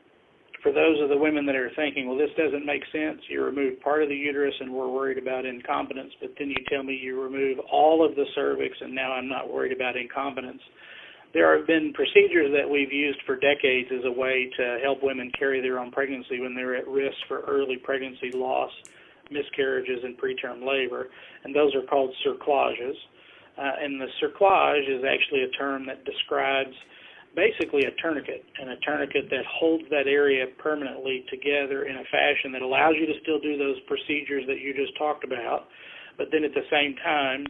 for 0.62 0.72
those 0.72 1.00
of 1.00 1.08
the 1.08 1.16
women 1.16 1.46
that 1.46 1.56
are 1.56 1.70
thinking, 1.74 2.06
well, 2.06 2.18
this 2.18 2.30
doesn't 2.36 2.66
make 2.66 2.82
sense. 2.92 3.20
You 3.28 3.44
remove 3.44 3.80
part 3.80 4.02
of 4.02 4.08
the 4.08 4.16
uterus 4.16 4.54
and 4.60 4.72
we're 4.72 4.92
worried 4.92 5.18
about 5.18 5.46
incontinence, 5.46 6.12
but 6.20 6.34
then 6.38 6.48
you 6.48 6.56
tell 6.68 6.82
me 6.82 6.94
you 6.94 7.20
remove 7.20 7.58
all 7.72 8.04
of 8.04 8.14
the 8.14 8.24
cervix 8.34 8.76
and 8.80 8.94
now 8.94 9.12
I'm 9.12 9.28
not 9.28 9.52
worried 9.52 9.72
about 9.72 9.96
incontinence. 9.96 10.60
There 11.32 11.56
have 11.56 11.66
been 11.66 11.92
procedures 11.94 12.50
that 12.52 12.68
we've 12.68 12.92
used 12.92 13.20
for 13.24 13.36
decades 13.36 13.88
as 13.92 14.04
a 14.04 14.12
way 14.12 14.50
to 14.58 14.78
help 14.82 14.98
women 15.02 15.30
carry 15.38 15.60
their 15.60 15.78
own 15.78 15.92
pregnancy 15.92 16.40
when 16.40 16.54
they're 16.54 16.76
at 16.76 16.88
risk 16.88 17.16
for 17.28 17.40
early 17.42 17.76
pregnancy 17.76 18.32
loss, 18.34 18.70
miscarriages, 19.30 20.02
and 20.02 20.18
preterm 20.18 20.66
labor, 20.66 21.06
and 21.44 21.54
those 21.54 21.72
are 21.76 21.86
called 21.86 22.10
cerclages. 22.26 22.94
Uh, 23.56 23.72
and 23.80 24.00
the 24.00 24.08
cerclage 24.20 24.88
is 24.88 25.04
actually 25.04 25.42
a 25.44 25.50
term 25.56 25.86
that 25.86 26.04
describes 26.04 26.74
basically 27.34 27.82
a 27.84 27.92
tourniquet, 28.02 28.44
and 28.60 28.70
a 28.70 28.76
tourniquet 28.76 29.30
that 29.30 29.44
holds 29.46 29.84
that 29.90 30.06
area 30.06 30.46
permanently 30.58 31.24
together 31.30 31.84
in 31.84 31.96
a 31.96 32.04
fashion 32.10 32.52
that 32.52 32.62
allows 32.62 32.94
you 32.98 33.06
to 33.06 33.14
still 33.22 33.38
do 33.38 33.56
those 33.56 33.78
procedures 33.86 34.44
that 34.46 34.58
you 34.58 34.74
just 34.74 34.96
talked 34.98 35.24
about, 35.24 35.68
but 36.18 36.28
then 36.32 36.44
at 36.44 36.54
the 36.54 36.66
same 36.70 36.96
time, 37.04 37.46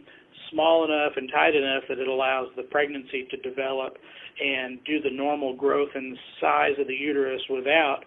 small 0.51 0.85
enough 0.85 1.13
and 1.15 1.29
tight 1.31 1.55
enough 1.55 1.83
that 1.89 1.97
it 1.97 2.07
allows 2.07 2.47
the 2.55 2.63
pregnancy 2.63 3.27
to 3.31 3.37
develop 3.37 3.97
and 4.39 4.83
do 4.85 5.01
the 5.01 5.09
normal 5.09 5.55
growth 5.55 5.89
and 5.95 6.17
size 6.39 6.77
of 6.79 6.87
the 6.87 6.93
uterus 6.93 7.41
without 7.49 8.03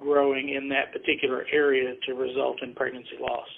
growing 0.00 0.50
in 0.50 0.68
that 0.68 0.92
particular 0.92 1.46
area 1.52 1.94
to 2.06 2.14
result 2.14 2.62
in 2.62 2.74
pregnancy 2.74 3.16
loss. 3.20 3.48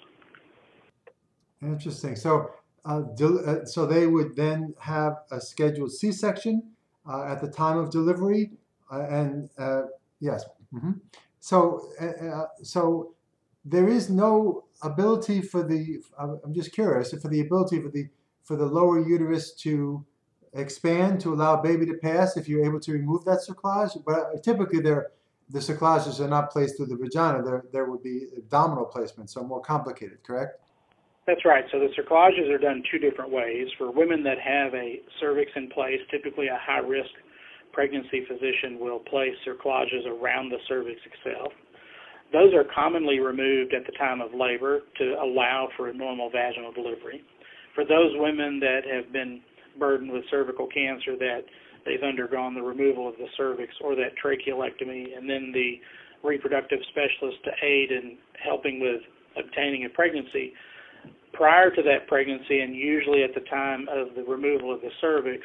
Interesting. 1.62 2.16
So, 2.16 2.50
uh, 2.85 3.02
uh 3.20 3.64
so 3.64 3.87
they 3.87 4.07
would 4.07 4.37
then 4.37 4.74
have 4.80 5.18
a 5.30 5.40
scheduled 5.40 5.92
C-section 5.92 6.73
at 7.08 7.40
the 7.40 7.48
time 7.48 7.76
of 7.78 7.90
delivery, 7.90 8.52
uh, 8.92 9.02
and 9.02 9.50
uh, 9.58 9.82
yes. 10.20 10.44
Mm-hmm. 10.74 10.92
So, 11.40 11.88
so 12.62 13.14
there 13.64 13.88
is 13.88 14.10
no 14.10 14.64
ability 14.82 15.42
for 15.42 15.62
the. 15.62 16.02
I'm 16.18 16.54
just 16.54 16.72
curious 16.72 17.12
for 17.12 17.28
the 17.28 17.40
ability 17.40 17.80
for 17.80 17.88
the 17.88 18.08
for 18.42 18.56
the 18.56 18.66
lower 18.66 19.00
uterus 19.06 19.52
to 19.54 20.04
expand 20.54 21.20
to 21.20 21.34
allow 21.34 21.60
baby 21.60 21.86
to 21.86 21.94
pass 21.94 22.36
if 22.36 22.48
you're 22.48 22.64
able 22.64 22.80
to 22.80 22.92
remove 22.92 23.24
that 23.24 23.40
cerclage. 23.46 24.02
But 24.04 24.42
typically, 24.42 24.80
there 24.80 25.08
the 25.50 25.58
cerclages 25.58 26.20
are 26.20 26.28
not 26.28 26.50
placed 26.50 26.76
through 26.76 26.86
the 26.86 26.96
vagina. 26.96 27.42
There 27.42 27.64
there 27.72 27.84
would 27.90 28.02
be 28.02 28.28
abdominal 28.36 28.86
placement, 28.86 29.30
so 29.30 29.42
more 29.44 29.60
complicated. 29.60 30.22
Correct. 30.22 30.60
That's 31.26 31.44
right. 31.44 31.64
So 31.72 31.78
the 31.80 31.88
cerclages 31.96 32.52
are 32.52 32.58
done 32.58 32.82
two 32.92 32.98
different 32.98 33.30
ways. 33.32 33.68
For 33.78 33.90
women 33.90 34.22
that 34.24 34.38
have 34.38 34.74
a 34.74 35.00
cervix 35.20 35.50
in 35.56 35.70
place, 35.70 36.00
typically 36.10 36.48
a 36.48 36.58
high 36.60 36.84
risk 36.84 37.10
pregnancy 37.72 38.24
physician 38.28 38.78
will 38.78 39.00
place 39.00 39.34
cerclages 39.46 40.06
around 40.06 40.50
the 40.50 40.58
cervix 40.68 41.00
itself. 41.06 41.52
Those 42.32 42.52
are 42.52 42.64
commonly 42.74 43.20
removed 43.20 43.74
at 43.74 43.87
the 43.87 43.92
time 43.96 44.20
of 44.20 44.34
labor 44.34 44.80
to 44.98 45.04
allow 45.22 45.68
for 45.76 45.88
a 45.88 45.94
normal 45.94 46.30
vaginal 46.30 46.72
delivery. 46.72 47.22
For 47.74 47.84
those 47.84 48.12
women 48.14 48.60
that 48.60 48.80
have 48.84 49.12
been 49.12 49.40
burdened 49.78 50.12
with 50.12 50.24
cervical 50.30 50.66
cancer 50.66 51.16
that 51.18 51.42
they've 51.84 52.02
undergone 52.02 52.54
the 52.54 52.62
removal 52.62 53.08
of 53.08 53.16
the 53.16 53.26
cervix 53.37 53.72
or 53.82 53.94
that 53.96 54.12
tracheolectomy 54.22 55.16
and 55.16 55.28
then 55.28 55.52
the 55.52 55.80
reproductive 56.22 56.78
specialist 56.90 57.38
to 57.44 57.50
aid 57.64 57.90
in 57.90 58.16
helping 58.42 58.80
with 58.80 59.00
obtaining 59.37 59.84
a 59.84 59.88
pregnancy 59.88 60.52
prior 61.35 61.70
to 61.70 61.83
that 61.83 62.07
pregnancy 62.09 62.61
and 62.61 62.75
usually 62.75 63.23
at 63.23 63.35
the 63.35 63.40
time 63.51 63.87
of 63.90 64.14
the 64.14 64.23
removal 64.23 64.73
of 64.73 64.81
the 64.81 64.90
cervix, 65.01 65.42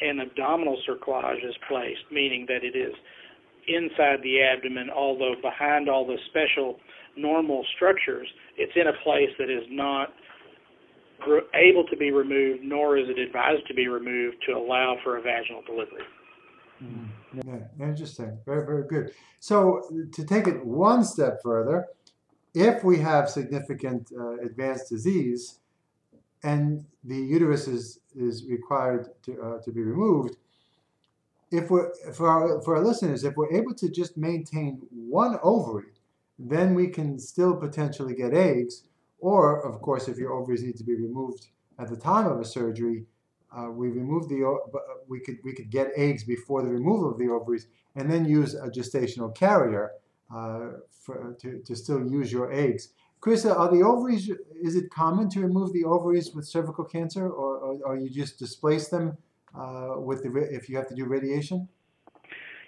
an 0.00 0.20
abdominal 0.20 0.76
cerclage 0.88 1.44
is 1.46 1.54
placed, 1.68 2.02
meaning 2.10 2.46
that 2.48 2.64
it 2.64 2.76
is 2.76 2.94
inside 3.68 4.18
the 4.22 4.42
abdomen, 4.42 4.90
although 4.90 5.34
behind 5.42 5.88
all 5.88 6.06
the 6.06 6.18
special 6.30 6.76
normal 7.16 7.64
structures, 7.76 8.28
it's 8.56 8.72
in 8.76 8.88
a 8.88 8.92
place 9.02 9.30
that 9.38 9.50
is 9.50 9.64
not 9.70 10.10
able 11.54 11.84
to 11.84 11.96
be 11.96 12.10
removed, 12.10 12.62
nor 12.62 12.98
is 12.98 13.08
it 13.08 13.18
advised 13.18 13.66
to 13.66 13.74
be 13.74 13.88
removed 13.88 14.36
to 14.46 14.52
allow 14.52 14.96
for 15.02 15.16
a 15.16 15.22
vaginal 15.22 15.62
delivery. 15.66 16.02
Mm, 16.82 17.08
yeah, 17.44 17.86
interesting. 17.86 18.38
Very, 18.44 18.66
very 18.66 18.86
good. 18.86 19.10
So, 19.40 19.80
to 20.12 20.24
take 20.24 20.46
it 20.46 20.64
one 20.64 21.04
step 21.04 21.40
further, 21.42 21.86
if 22.56 22.82
we 22.82 22.98
have 22.98 23.28
significant 23.28 24.10
uh, 24.18 24.38
advanced 24.38 24.88
disease 24.88 25.58
and 26.42 26.86
the 27.04 27.18
uterus 27.18 27.68
is, 27.68 28.00
is 28.14 28.46
required 28.48 29.10
to, 29.24 29.38
uh, 29.42 29.58
to 29.60 29.70
be 29.70 29.82
removed, 29.82 30.36
if 31.50 31.70
we're 31.70 31.92
for 32.12 32.28
our 32.28 32.60
for 32.62 32.76
our 32.76 32.84
listeners, 32.84 33.22
if 33.22 33.36
we're 33.36 33.52
able 33.52 33.74
to 33.74 33.88
just 33.88 34.16
maintain 34.16 34.82
one 34.90 35.38
ovary, 35.42 35.92
then 36.38 36.74
we 36.74 36.88
can 36.88 37.18
still 37.20 37.54
potentially 37.54 38.14
get 38.14 38.32
eggs. 38.34 38.82
Or, 39.20 39.64
of 39.64 39.80
course, 39.80 40.08
if 40.08 40.18
your 40.18 40.32
ovaries 40.32 40.64
need 40.64 40.76
to 40.78 40.84
be 40.84 40.96
removed 40.96 41.46
at 41.78 41.88
the 41.88 41.96
time 41.96 42.26
of 42.26 42.40
a 42.40 42.44
surgery, 42.44 43.04
uh, 43.56 43.70
we 43.70 43.88
remove 43.88 44.28
the 44.28 44.44
uh, 44.44 44.78
we 45.06 45.20
could 45.20 45.36
we 45.44 45.52
could 45.52 45.70
get 45.70 45.92
eggs 45.94 46.24
before 46.24 46.62
the 46.62 46.70
removal 46.70 47.12
of 47.12 47.18
the 47.18 47.28
ovaries, 47.28 47.68
and 47.94 48.10
then 48.10 48.24
use 48.24 48.54
a 48.54 48.68
gestational 48.68 49.32
carrier 49.34 49.92
for, 50.28 51.36
to 51.40 51.58
to 51.58 51.76
still 51.76 52.06
use 52.06 52.32
your 52.32 52.52
eggs. 52.52 52.88
Chris, 53.20 53.44
are 53.44 53.70
the 53.70 53.82
ovaries? 53.82 54.30
Is 54.62 54.76
it 54.76 54.90
common 54.90 55.28
to 55.30 55.40
remove 55.40 55.72
the 55.72 55.84
ovaries 55.84 56.34
with 56.34 56.46
cervical 56.46 56.84
cancer, 56.84 57.28
or, 57.28 57.56
or, 57.58 57.78
or 57.84 57.96
you 57.96 58.10
just 58.10 58.38
displace 58.38 58.88
them 58.88 59.16
uh, 59.58 59.94
with 59.96 60.22
the 60.22 60.30
if 60.50 60.68
you 60.68 60.76
have 60.76 60.88
to 60.88 60.94
do 60.94 61.06
radiation? 61.06 61.68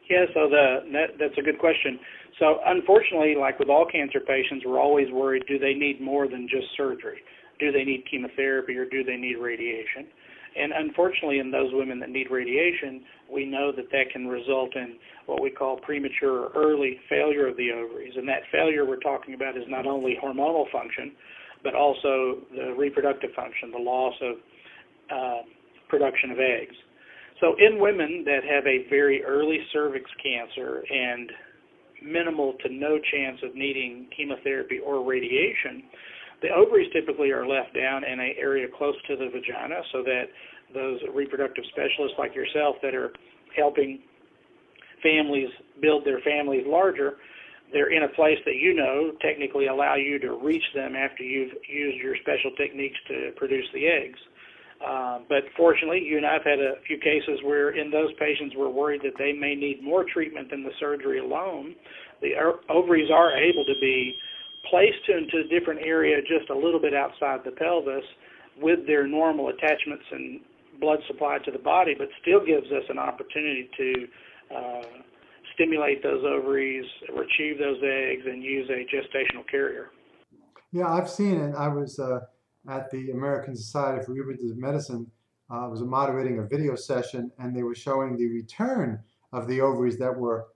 Yeah, 0.08 0.24
so 0.32 0.48
the 0.48 0.80
that, 0.92 1.18
that's 1.20 1.38
a 1.38 1.42
good 1.42 1.58
question. 1.58 2.00
So 2.38 2.60
unfortunately, 2.64 3.34
like 3.38 3.58
with 3.58 3.68
all 3.68 3.86
cancer 3.86 4.20
patients, 4.20 4.64
we're 4.64 4.80
always 4.80 5.10
worried: 5.12 5.44
do 5.46 5.58
they 5.58 5.74
need 5.74 6.00
more 6.00 6.26
than 6.26 6.48
just 6.48 6.66
surgery? 6.76 7.18
Do 7.60 7.72
they 7.72 7.84
need 7.84 8.04
chemotherapy 8.10 8.76
or 8.76 8.84
do 8.84 9.04
they 9.04 9.16
need 9.16 9.36
radiation? 9.36 10.06
And 10.56 10.72
unfortunately, 10.72 11.40
in 11.40 11.50
those 11.50 11.70
women 11.72 12.00
that 12.00 12.08
need 12.08 12.30
radiation, 12.30 13.04
we 13.32 13.44
know 13.44 13.72
that 13.72 13.90
that 13.90 14.10
can 14.12 14.26
result 14.26 14.74
in 14.74 14.96
what 15.26 15.42
we 15.42 15.50
call 15.50 15.76
premature 15.78 16.46
or 16.46 16.52
early 16.56 16.98
failure 17.08 17.46
of 17.46 17.56
the 17.56 17.70
ovaries. 17.70 18.14
And 18.16 18.26
that 18.28 18.42
failure 18.50 18.86
we're 18.86 19.00
talking 19.00 19.34
about 19.34 19.56
is 19.56 19.64
not 19.68 19.86
only 19.86 20.16
hormonal 20.22 20.70
function, 20.72 21.12
but 21.62 21.74
also 21.74 22.38
the 22.54 22.74
reproductive 22.76 23.30
function, 23.34 23.70
the 23.70 23.78
loss 23.78 24.14
of 24.22 24.36
uh, 25.10 25.42
production 25.88 26.30
of 26.30 26.38
eggs. 26.38 26.74
So, 27.40 27.54
in 27.58 27.80
women 27.80 28.24
that 28.24 28.40
have 28.42 28.66
a 28.66 28.88
very 28.90 29.22
early 29.22 29.58
cervix 29.72 30.10
cancer 30.22 30.82
and 30.90 31.30
minimal 32.02 32.54
to 32.64 32.72
no 32.72 32.98
chance 33.12 33.38
of 33.44 33.54
needing 33.54 34.08
chemotherapy 34.16 34.78
or 34.84 35.04
radiation, 35.04 35.84
the 36.42 36.48
ovaries 36.50 36.90
typically 36.92 37.30
are 37.30 37.46
left 37.46 37.74
down 37.74 38.04
in 38.04 38.20
an 38.20 38.34
area 38.38 38.66
close 38.76 38.94
to 39.08 39.16
the 39.16 39.26
vagina 39.26 39.82
so 39.92 40.02
that 40.02 40.24
those 40.74 41.00
reproductive 41.14 41.64
specialists 41.72 42.16
like 42.18 42.34
yourself 42.34 42.76
that 42.82 42.94
are 42.94 43.12
helping 43.56 44.00
families 45.02 45.48
build 45.80 46.04
their 46.04 46.20
families 46.20 46.64
larger, 46.66 47.14
they're 47.72 47.92
in 47.92 48.04
a 48.04 48.08
place 48.14 48.38
that 48.44 48.56
you 48.56 48.74
know 48.74 49.12
technically 49.20 49.66
allow 49.66 49.94
you 49.94 50.18
to 50.18 50.38
reach 50.42 50.64
them 50.74 50.94
after 50.96 51.22
you've 51.22 51.52
used 51.68 51.98
your 51.98 52.16
special 52.22 52.50
techniques 52.56 52.96
to 53.08 53.30
produce 53.36 53.66
the 53.74 53.86
eggs. 53.86 54.18
Uh, 54.78 55.18
but 55.28 55.42
fortunately, 55.56 56.00
you 56.00 56.16
and 56.16 56.26
I 56.26 56.34
have 56.34 56.44
had 56.44 56.60
a 56.60 56.74
few 56.86 56.98
cases 56.98 57.40
where 57.42 57.70
in 57.70 57.90
those 57.90 58.10
patients 58.18 58.54
we're 58.56 58.70
worried 58.70 59.02
that 59.02 59.18
they 59.18 59.32
may 59.32 59.54
need 59.54 59.82
more 59.82 60.04
treatment 60.04 60.50
than 60.50 60.62
the 60.62 60.70
surgery 60.78 61.18
alone. 61.18 61.74
The 62.22 62.30
ovaries 62.70 63.10
are 63.12 63.36
able 63.36 63.64
to 63.64 63.74
be 63.80 64.14
placed 64.70 65.08
into 65.08 65.44
a 65.44 65.48
different 65.48 65.80
area 65.82 66.20
just 66.22 66.50
a 66.50 66.54
little 66.54 66.80
bit 66.80 66.94
outside 66.94 67.40
the 67.44 67.52
pelvis 67.52 68.04
with 68.60 68.86
their 68.86 69.06
normal 69.06 69.48
attachments 69.48 70.04
and 70.10 70.40
blood 70.80 70.98
supply 71.06 71.38
to 71.44 71.50
the 71.50 71.58
body, 71.58 71.94
but 71.96 72.08
still 72.22 72.44
gives 72.44 72.66
us 72.66 72.84
an 72.88 72.98
opportunity 72.98 73.68
to 73.76 74.06
uh, 74.54 74.82
stimulate 75.54 76.02
those 76.02 76.24
ovaries, 76.24 76.84
retrieve 77.14 77.58
those 77.58 77.78
eggs, 77.82 78.22
and 78.26 78.42
use 78.42 78.68
a 78.70 78.86
gestational 78.94 79.48
carrier. 79.50 79.90
Yeah, 80.72 80.92
I've 80.92 81.10
seen 81.10 81.40
it. 81.40 81.54
I 81.54 81.68
was 81.68 81.98
uh, 81.98 82.20
at 82.68 82.90
the 82.90 83.10
American 83.10 83.56
Society 83.56 84.04
for 84.04 84.12
Reproductive 84.12 84.56
Medicine. 84.56 85.10
Uh, 85.50 85.64
I 85.64 85.68
was 85.68 85.82
moderating 85.82 86.38
a 86.38 86.46
video 86.46 86.74
session, 86.76 87.30
and 87.38 87.56
they 87.56 87.62
were 87.62 87.74
showing 87.74 88.16
the 88.16 88.28
return 88.28 89.02
of 89.32 89.48
the 89.48 89.60
ovaries 89.60 89.98
that 89.98 90.14
were 90.14 90.48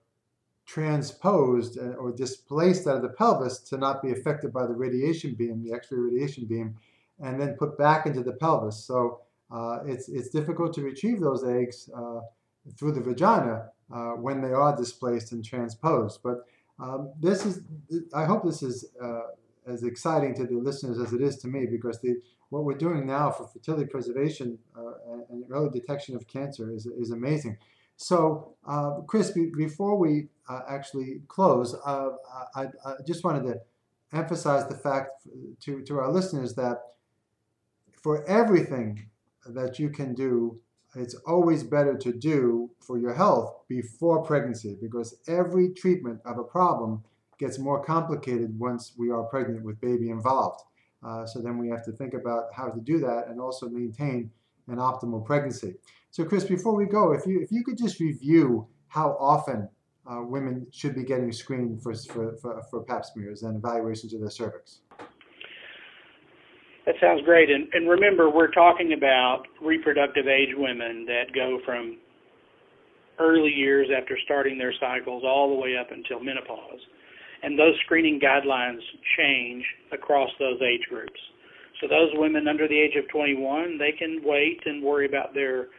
transposed 0.65 1.77
uh, 1.77 1.93
or 1.93 2.11
displaced 2.11 2.87
out 2.87 2.97
of 2.97 3.01
the 3.01 3.09
pelvis 3.09 3.59
to 3.59 3.77
not 3.77 4.01
be 4.01 4.11
affected 4.11 4.53
by 4.53 4.65
the 4.65 4.73
radiation 4.73 5.33
beam, 5.35 5.63
the 5.63 5.73
X-ray 5.73 5.99
radiation 5.99 6.45
beam, 6.45 6.75
and 7.19 7.39
then 7.39 7.55
put 7.59 7.77
back 7.77 8.05
into 8.05 8.23
the 8.23 8.33
pelvis. 8.33 8.83
So 8.85 9.21
uh, 9.51 9.79
it's 9.85 10.09
it's 10.09 10.29
difficult 10.29 10.73
to 10.73 10.81
retrieve 10.81 11.19
those 11.19 11.43
eggs 11.43 11.89
uh, 11.95 12.21
through 12.77 12.93
the 12.93 13.01
vagina 13.01 13.69
uh, 13.93 14.11
when 14.11 14.41
they 14.41 14.51
are 14.51 14.75
displaced 14.75 15.31
and 15.31 15.43
transposed. 15.43 16.21
But 16.23 16.45
um, 16.79 17.11
this 17.19 17.45
is 17.45 17.61
I 18.15 18.25
hope 18.25 18.43
this 18.43 18.63
is 18.63 18.85
uh, 19.01 19.21
as 19.67 19.83
exciting 19.83 20.33
to 20.35 20.45
the 20.45 20.55
listeners 20.55 20.99
as 20.99 21.13
it 21.13 21.21
is 21.21 21.37
to 21.37 21.47
me 21.47 21.65
because 21.65 21.99
the 22.01 22.15
what 22.49 22.65
we're 22.65 22.77
doing 22.77 23.07
now 23.07 23.31
for 23.31 23.47
fertility 23.47 23.85
preservation 23.85 24.59
uh, 24.77 24.91
and 25.31 25.43
early 25.51 25.71
detection 25.71 26.15
of 26.15 26.27
cancer 26.27 26.71
is, 26.71 26.85
is 26.85 27.09
amazing. 27.09 27.57
So, 27.97 28.55
uh, 28.67 29.01
Chris, 29.07 29.31
be, 29.31 29.51
before 29.55 29.97
we 29.97 30.27
uh, 30.49 30.61
actually 30.67 31.21
close, 31.27 31.75
uh, 31.85 32.09
I, 32.55 32.65
I, 32.85 32.93
just 33.05 33.23
wanted 33.23 33.43
to 33.43 33.59
emphasize 34.11 34.67
the 34.67 34.75
fact 34.75 35.11
to, 35.61 35.81
to 35.83 35.99
our 35.99 36.11
listeners 36.11 36.55
that 36.55 36.81
for 38.01 38.27
everything 38.27 39.07
that 39.45 39.79
you 39.79 39.89
can 39.89 40.13
do, 40.13 40.59
it's 40.95 41.15
always 41.25 41.63
better 41.63 41.97
to 41.97 42.13
do 42.13 42.69
for 42.79 42.97
your 42.97 43.13
health 43.13 43.55
before 43.67 44.23
pregnancy 44.23 44.77
because 44.81 45.17
every 45.27 45.69
treatment 45.73 46.19
of 46.25 46.37
a 46.37 46.43
problem 46.43 47.03
gets 47.39 47.57
more 47.57 47.83
complicated 47.83 48.57
once 48.59 48.93
we 48.97 49.09
are 49.09 49.23
pregnant 49.23 49.63
with 49.63 49.81
baby 49.81 50.09
involved. 50.09 50.61
Uh, 51.03 51.25
so 51.25 51.41
then 51.41 51.57
we 51.57 51.69
have 51.69 51.83
to 51.83 51.91
think 51.91 52.13
about 52.13 52.45
how 52.55 52.67
to 52.67 52.79
do 52.79 52.99
that 52.99 53.27
and 53.27 53.39
also 53.39 53.67
maintain 53.69 54.31
an 54.67 54.77
optimal 54.77 55.25
pregnancy. 55.25 55.75
So, 56.13 56.23
Chris, 56.23 56.43
before 56.43 56.75
we 56.75 56.85
go, 56.85 57.13
if 57.13 57.25
you 57.25 57.41
if 57.41 57.51
you 57.51 57.63
could 57.63 57.75
just 57.75 57.99
review 57.99 58.67
how 58.87 59.17
often 59.19 59.67
uh, 60.05 60.21
women 60.21 60.67
should 60.71 60.93
be 60.93 61.03
getting 61.03 61.31
screened 61.31 61.81
for, 61.81 61.95
for, 61.95 62.37
for, 62.37 62.61
for 62.69 62.83
pap 62.83 63.03
smears 63.03 63.41
and 63.41 63.57
evaluations 63.57 64.13
of 64.13 64.19
their 64.19 64.29
cervix. 64.29 64.81
That 66.85 66.93
sounds 67.01 67.23
great. 67.25 67.49
And, 67.49 67.67
and 67.73 67.89
remember, 67.89 68.29
we're 68.29 68.51
talking 68.51 68.93
about 68.93 69.45
reproductive 69.59 70.27
age 70.27 70.53
women 70.55 71.07
that 71.07 71.33
go 71.33 71.57
from 71.65 71.97
early 73.19 73.49
years 73.49 73.87
after 73.89 74.15
starting 74.23 74.59
their 74.59 74.73
cycles 74.79 75.23
all 75.25 75.49
the 75.49 75.59
way 75.59 75.77
up 75.81 75.89
until 75.89 76.23
menopause. 76.23 76.81
And 77.41 77.57
those 77.57 77.73
screening 77.85 78.19
guidelines 78.19 78.81
change 79.17 79.65
across 79.91 80.29
those 80.37 80.61
age 80.61 80.85
groups. 80.91 81.19
So 81.81 81.87
those 81.87 82.09
women 82.13 82.47
under 82.47 82.67
the 82.67 82.79
age 82.79 82.95
of 82.97 83.09
21, 83.09 83.79
they 83.79 83.93
can 83.97 84.21
wait 84.23 84.61
and 84.67 84.83
worry 84.83 85.07
about 85.07 85.33
their 85.33 85.69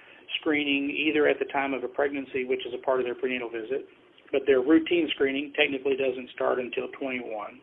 screening 0.41 0.91
either 0.91 1.27
at 1.27 1.39
the 1.39 1.47
time 1.47 1.75
of 1.75 1.85
a 1.85 1.89
pregnancy, 1.89 2.45
which 2.45 2.65
is 2.67 2.75
a 2.75 2.85
part 2.85 3.01
of 3.01 3.07
their 3.07 3.15
prenatal 3.15 3.51
visit, 3.51 3.87
but 4.33 4.43
their 4.47 4.61
routine 4.61 5.09
screening 5.15 5.53
technically 5.57 5.97
doesn't 5.97 6.31
start 6.35 6.59
until 6.59 6.89
21. 6.99 7.61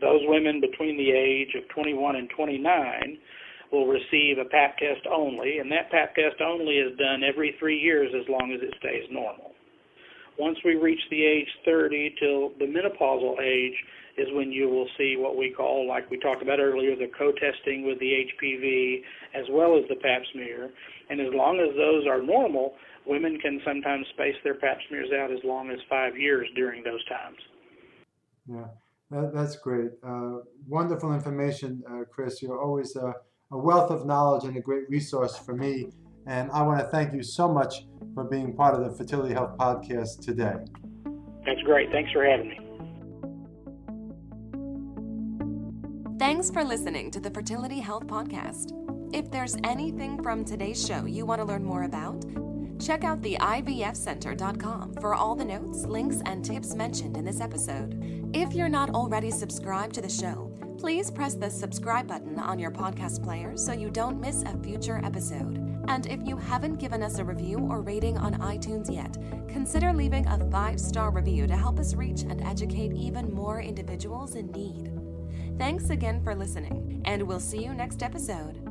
Those 0.00 0.20
women 0.26 0.60
between 0.60 0.96
the 0.96 1.10
age 1.10 1.54
of 1.56 1.68
21 1.74 2.16
and 2.16 2.30
29 2.30 3.18
will 3.72 3.86
receive 3.86 4.38
a 4.38 4.48
pap 4.48 4.78
test 4.78 5.06
only, 5.10 5.58
and 5.58 5.70
that 5.72 5.90
pap 5.90 6.14
test 6.14 6.40
only 6.40 6.76
is 6.78 6.96
done 6.98 7.22
every 7.22 7.56
three 7.58 7.78
years 7.78 8.10
as 8.14 8.26
long 8.28 8.52
as 8.54 8.62
it 8.62 8.74
stays 8.78 9.04
normal. 9.10 9.52
Once 10.38 10.56
we 10.64 10.76
reach 10.76 11.00
the 11.10 11.24
age 11.24 11.48
30 11.64 12.14
till 12.20 12.50
the 12.58 12.64
menopausal 12.64 13.40
age, 13.42 13.74
is 14.18 14.28
when 14.32 14.50
you 14.50 14.68
will 14.68 14.88
see 14.98 15.16
what 15.16 15.36
we 15.36 15.50
call, 15.50 15.86
like 15.86 16.10
we 16.10 16.18
talked 16.18 16.42
about 16.42 16.58
earlier, 16.58 16.96
the 16.96 17.10
co-testing 17.16 17.86
with 17.86 17.98
the 18.00 18.26
HPV 18.26 19.02
as 19.34 19.46
well 19.50 19.78
as 19.78 19.84
the 19.88 19.96
pap 19.96 20.22
smear. 20.32 20.70
And 21.10 21.20
as 21.20 21.32
long 21.32 21.60
as 21.60 21.74
those 21.76 22.06
are 22.06 22.22
normal, 22.22 22.74
women 23.06 23.38
can 23.38 23.60
sometimes 23.64 24.06
space 24.14 24.34
their 24.44 24.54
pap 24.54 24.78
smears 24.88 25.08
out 25.18 25.30
as 25.30 25.38
long 25.44 25.70
as 25.70 25.78
five 25.88 26.16
years 26.16 26.48
during 26.54 26.82
those 26.82 27.04
times. 27.06 27.38
Yeah, 28.46 28.66
that, 29.10 29.32
that's 29.34 29.56
great. 29.56 29.90
Uh, 30.06 30.38
wonderful 30.66 31.12
information, 31.14 31.82
uh, 31.90 32.04
Chris. 32.10 32.42
You're 32.42 32.60
always 32.60 32.96
a, 32.96 33.14
a 33.52 33.58
wealth 33.58 33.90
of 33.90 34.06
knowledge 34.06 34.44
and 34.44 34.56
a 34.56 34.60
great 34.60 34.88
resource 34.90 35.36
for 35.36 35.54
me. 35.54 35.88
And 36.26 36.50
I 36.50 36.62
want 36.62 36.80
to 36.80 36.86
thank 36.86 37.14
you 37.14 37.22
so 37.22 37.48
much 37.48 37.86
for 38.14 38.24
being 38.24 38.54
part 38.54 38.74
of 38.74 38.84
the 38.84 38.96
Fertility 38.96 39.32
Health 39.32 39.56
Podcast 39.56 40.20
today. 40.20 40.56
That's 41.46 41.62
great. 41.62 41.90
Thanks 41.90 42.12
for 42.12 42.24
having 42.24 42.50
me. 42.50 42.67
Thanks 46.18 46.50
for 46.50 46.64
listening 46.64 47.12
to 47.12 47.20
the 47.20 47.30
Fertility 47.30 47.78
Health 47.78 48.08
Podcast. 48.08 48.72
If 49.14 49.30
there's 49.30 49.56
anything 49.62 50.20
from 50.20 50.44
today's 50.44 50.84
show 50.84 51.04
you 51.04 51.24
want 51.24 51.40
to 51.40 51.44
learn 51.44 51.62
more 51.62 51.84
about, 51.84 52.24
check 52.80 53.04
out 53.04 53.22
the 53.22 53.36
IVFcenter.com 53.40 54.94
for 54.94 55.14
all 55.14 55.36
the 55.36 55.44
notes, 55.44 55.86
links, 55.86 56.20
and 56.26 56.44
tips 56.44 56.74
mentioned 56.74 57.16
in 57.16 57.24
this 57.24 57.40
episode. 57.40 58.30
If 58.34 58.52
you're 58.52 58.68
not 58.68 58.90
already 58.90 59.30
subscribed 59.30 59.94
to 59.94 60.00
the 60.00 60.08
show, 60.08 60.52
please 60.76 61.08
press 61.08 61.34
the 61.34 61.50
subscribe 61.50 62.08
button 62.08 62.40
on 62.40 62.58
your 62.58 62.72
podcast 62.72 63.22
player 63.22 63.56
so 63.56 63.72
you 63.72 63.88
don't 63.88 64.20
miss 64.20 64.42
a 64.42 64.58
future 64.58 65.00
episode. 65.04 65.64
And 65.86 66.04
if 66.08 66.18
you 66.26 66.36
haven't 66.36 66.80
given 66.80 67.00
us 67.00 67.20
a 67.20 67.24
review 67.24 67.58
or 67.70 67.80
rating 67.80 68.18
on 68.18 68.34
iTunes 68.40 68.92
yet, 68.92 69.16
consider 69.48 69.92
leaving 69.92 70.26
a 70.26 70.50
five 70.50 70.80
star 70.80 71.12
review 71.12 71.46
to 71.46 71.56
help 71.56 71.78
us 71.78 71.94
reach 71.94 72.22
and 72.22 72.42
educate 72.42 72.92
even 72.92 73.32
more 73.32 73.60
individuals 73.60 74.34
in 74.34 74.50
need. 74.50 74.97
Thanks 75.58 75.90
again 75.90 76.22
for 76.22 76.36
listening, 76.36 77.02
and 77.04 77.24
we'll 77.24 77.40
see 77.40 77.64
you 77.64 77.74
next 77.74 78.04
episode. 78.04 78.67